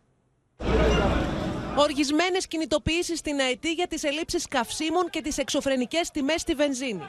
[1.76, 7.04] Οργισμένες κινητοποιήσεις στην ΑΕΤ για τις ελλείψεις καυσίμων και τις εξωφρενικές τιμές στη βενζίνη.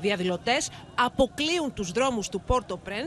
[0.00, 3.06] Διαδηλωτές αποκλείουν τους δρόμους του Πόρτο Πρεν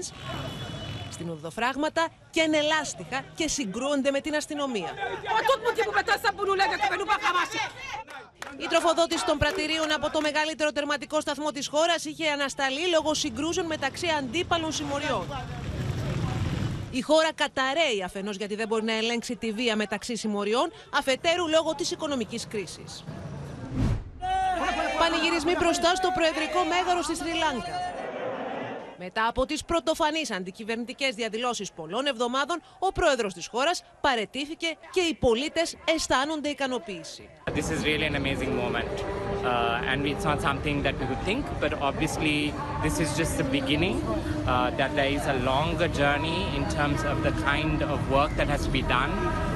[1.11, 4.91] στην οδοφράγματα και ενελάστιχα και συγκρούονται με την αστυνομία.
[8.57, 13.65] Η τροφοδότηση των πρατηρίων από το μεγαλύτερο τερματικό σταθμό της χώρας είχε ανασταλεί λόγω συγκρούσεων
[13.65, 15.25] μεταξύ αντίπαλων συμμοριών.
[16.91, 21.75] Η χώρα καταραίει αφενός γιατί δεν μπορεί να ελέγξει τη βία μεταξύ συμμοριών, αφετέρου λόγω
[21.75, 23.03] της οικονομικής κρίσης.
[25.23, 27.75] Πανηγυρισμοί μπροστά στο προεδρικό μέγαρο στη Σρι Λάγκα.
[28.97, 35.13] Μετά από τις πρωτοφανείς αντικυβερνητικές διαδηλώσεις πολλών εβδομάδων, ο πρόεδρος της χώρας παρετήθηκε και οι
[35.13, 37.29] πολίτες αισθάνονται ικανοποίηση.
[37.45, 39.12] This is really an amazing moment.
[39.44, 43.44] Uh, and it's not something that we would think, but obviously this is just the
[43.44, 43.96] beginning.
[44.46, 48.48] Uh, that there is a longer journey in terms of the kind of work that
[48.48, 49.12] has to be done,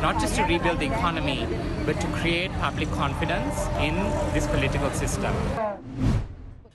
[0.07, 1.41] not just to rebuild the economy,
[1.87, 3.55] but to create public confidence
[3.87, 3.95] in
[4.35, 5.33] this political system.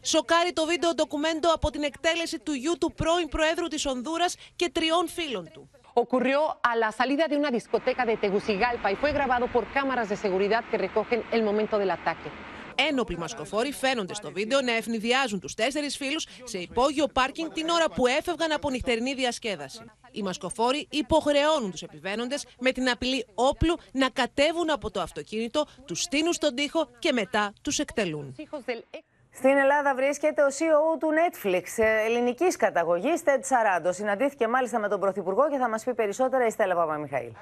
[0.01, 4.69] Σοκάρει το βίντεο ντοκουμέντο από την εκτέλεση του γιου του πρώην Προέδρου της Ονδούρας και
[4.69, 5.69] τριών φίλων του.
[6.03, 10.15] Ocurrió a la salida de una discoteca de Tegucigalpa y fue grabado por cámaras de
[10.15, 12.29] seguridad que recogen el momento del ataque.
[12.88, 17.90] Ένοπλοι μασκοφόροι φαίνονται στο βίντεο να ευνηδιάζουν τους τέσσερις φίλους σε υπόγειο πάρκινγκ την ώρα
[17.90, 19.84] που έφευγαν από νυχτερινή διασκέδαση.
[20.10, 26.02] Οι μασκοφόροι υποχρεώνουν τους επιβαίνοντες με την απειλή όπλου να κατέβουν από το αυτοκίνητο, τους
[26.02, 28.36] στείνουν στον τοίχο και μετά τους εκτελούν.
[29.34, 33.92] Στην Ελλάδα βρίσκεται ο CEO του Netflix, ελληνικής καταγωγής, Ted Σαράντο.
[33.92, 37.32] Συναντήθηκε μάλιστα με τον Πρωθυπουργό και θα μας πει περισσότερα η Στέλλα Παπαμιχαήλ.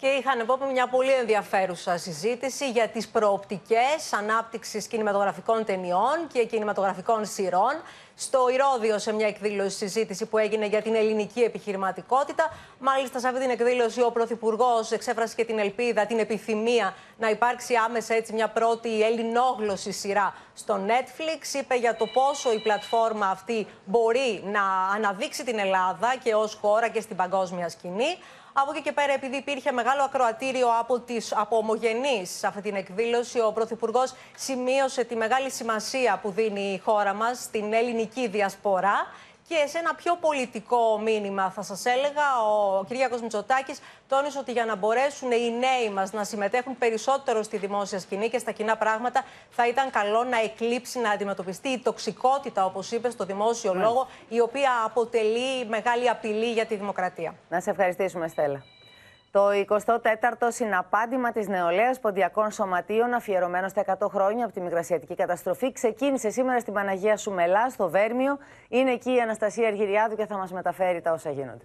[0.00, 7.24] Και είχαν πω μια πολύ ενδιαφέρουσα συζήτηση για τις προοπτικές ανάπτυξης κινηματογραφικών ταινιών και κινηματογραφικών
[7.26, 7.82] σειρών.
[8.14, 12.52] Στο Ηρώδιο, σε μια εκδήλωση συζήτηση που έγινε για την ελληνική επιχειρηματικότητα.
[12.78, 17.74] Μάλιστα, σε αυτή την εκδήλωση, ο Πρωθυπουργός εξέφρασε και την ελπίδα, την επιθυμία να υπάρξει
[17.74, 21.58] άμεσα έτσι μια πρώτη ελληνόγλωση σειρά στο Netflix.
[21.60, 24.62] Είπε για το πόσο η πλατφόρμα αυτή μπορεί να
[24.94, 28.18] αναδείξει την Ελλάδα και ως χώρα και στην παγκόσμια σκηνή.
[28.60, 32.74] Από εκεί και πέρα, επειδή υπήρχε μεγάλο ακροατήριο από, τις, από ομογενείς σε αυτή την
[32.74, 39.06] εκδήλωση, ο Πρωθυπουργός σημείωσε τη μεγάλη σημασία που δίνει η χώρα μας στην ελληνική διασπορά
[39.48, 44.64] και σε ένα πιο πολιτικό μήνυμα, θα σας έλεγα, ο Κυριάκος Μητσοτάκης τόνισε ότι για
[44.64, 49.24] να μπορέσουν οι νέοι μας να συμμετέχουν περισσότερο στη δημόσια σκηνή και στα κοινά πράγματα,
[49.50, 54.40] θα ήταν καλό να εκλείψει, να αντιμετωπιστεί η τοξικότητα, όπως είπε, στο δημόσιο λόγο, η
[54.40, 57.34] οποία αποτελεί μεγάλη απειλή για τη δημοκρατία.
[57.48, 58.77] Να σε ευχαριστήσουμε, Στέλλα.
[59.30, 65.72] Το 24ο συναπάντημα της νεολαίας ποντιακών σωματείων, αφιερωμένο στα 100 χρόνια από τη Μικρασιατική καταστροφή,
[65.72, 68.38] ξεκίνησε σήμερα στην Παναγία Σουμελά, στο Βέρμιο.
[68.68, 71.64] Είναι εκεί η Αναστασία Αργυριάδου και θα μας μεταφέρει τα όσα γίνονται.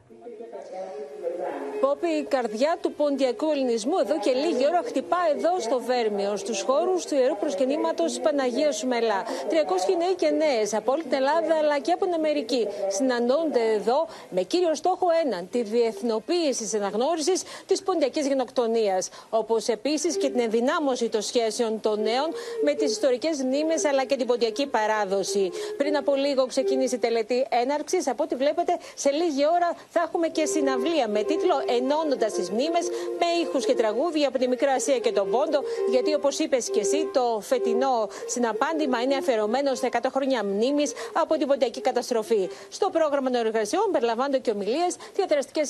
[1.84, 6.62] Πόπη, η καρδιά του ποντιακού ελληνισμού εδώ και λίγη ώρα χτυπά εδώ στο Βέρμιο, στους
[6.62, 9.24] χώρους του ιερού προσκυνήματος τη Παναγίας Σουμελά.
[9.50, 14.08] 300 νέοι και νέες από όλη την Ελλάδα αλλά και από την Αμερική συναντώνται εδώ
[14.30, 19.10] με κύριο στόχο έναν, τη διεθνοποίηση της αναγνώρισης της ποντιακής γενοκτονίας.
[19.30, 22.30] Όπως επίσης και την ενδυνάμωση των σχέσεων των νέων
[22.64, 25.52] με τις ιστορικές μνήμες αλλά και την ποντιακή παράδοση.
[25.78, 28.08] Πριν από λίγο ξεκίνησε η τελετή έναρξης.
[28.08, 32.88] Από ό,τι βλέπετε, σε λίγη ώρα θα έχουμε και συναυλία με τίτλο Ενώνοντας τις μνήμες
[33.20, 35.60] με ήχους και τραγούδια από τη Μικρά Ασία και τον Πόντο.
[35.90, 41.38] Γιατί όπως είπες και εσύ, το φετινό συναπάντημα είναι αφιερωμένο στα 100 χρόνια μνήμης από
[41.38, 42.50] την ποντιακή καταστροφή.
[42.70, 45.70] Στο πρόγραμμα των εργασιών περιλαμβάνονται και ομιλίες, διαδραστικές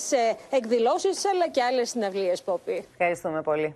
[0.49, 2.85] εκδηλώσεις αλλά και άλλες συναυλίες, Πόπη.
[2.91, 3.75] Ευχαριστούμε πολύ.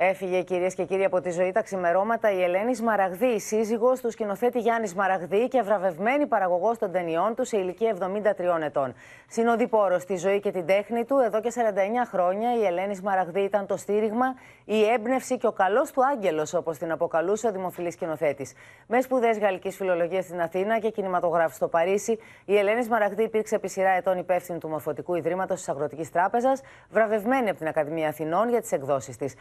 [0.00, 4.10] Έφυγε κυρίες και κύριοι από τη ζωή τα ξημερώματα η Ελένη Σμαραγδί, η σύζυγος του
[4.10, 8.94] σκηνοθέτη Γιάννη Σμαραγδί και βραβευμένη παραγωγός των ταινιών του σε ηλικία 73 ετών.
[9.28, 13.66] Συνοδοιπόρος στη ζωή και την τέχνη του, εδώ και 49 χρόνια η Ελένη Σμαραγδί ήταν
[13.66, 14.34] το στήριγμα,
[14.64, 18.52] η έμπνευση και ο καλός του άγγελος, όπως την αποκαλούσε ο δημοφιλής σκηνοθέτης.
[18.86, 23.68] Με σπουδές γαλλικής φιλολογίας στην Αθήνα και κινηματογράφη στο Παρίσι, η Ελένη Σμαραγδί υπήρξε επί
[23.68, 28.60] σειρά ετών υπεύθυνη του Μορφωτικού Ιδρύματος της Αγροτικής Τράπεζας, βραβευμένη από την Ακαδημία Αθηνών για
[28.60, 29.34] τις εκδόσεις της.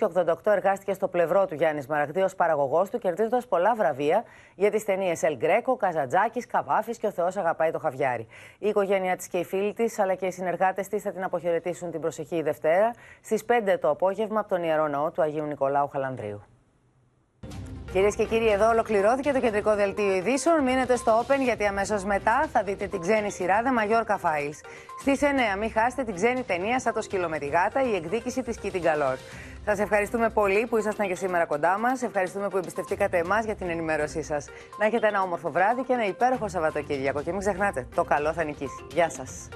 [0.00, 4.24] Από το 1988 εργάστηκε στο πλευρό του Γιάννης Μαραγδί ως παραγωγός του, κερδίζοντας πολλά βραβεία
[4.54, 8.26] για τις ταινίες Ελ Γκρέκο, Καζατζάκη, Καβάφης και Ο Θεός Αγαπάει το Χαβιάρι.
[8.58, 11.90] Η οικογένειά της και οι φίλοι της, αλλά και οι συνεργάτες της θα την αποχαιρετήσουν
[11.90, 12.90] την προσεχή Δευτέρα
[13.22, 16.42] στις 5 το απόγευμα από τον ιερό ναό του Αγίου Νικολάου Χαλανδρίου.
[17.92, 20.62] Κυρίες και κύριοι, εδώ ολοκληρώθηκε το κεντρικό δελτίο ειδήσεων.
[20.62, 24.58] Μείνετε στο Open γιατί αμέσως μετά θα δείτε την ξένη σειρά The Mallorca Files.
[25.00, 28.42] Στις 9, μην χάσετε την ξένη ταινία Σαν το σκύλο με τη γάτα, η εκδίκηση
[28.42, 29.18] της Kitty Galore.
[29.64, 32.02] Σας ευχαριστούμε πολύ που ήσασταν και σήμερα κοντά μας.
[32.02, 34.46] Ευχαριστούμε που εμπιστευτήκατε εμάς για την ενημέρωσή σας.
[34.78, 37.22] Να έχετε ένα όμορφο βράδυ και ένα υπέροχο Σαββατοκύριακο.
[37.22, 38.86] Και μην ξεχνάτε, το καλό θα νικήσει.
[38.92, 39.48] Γεια σας.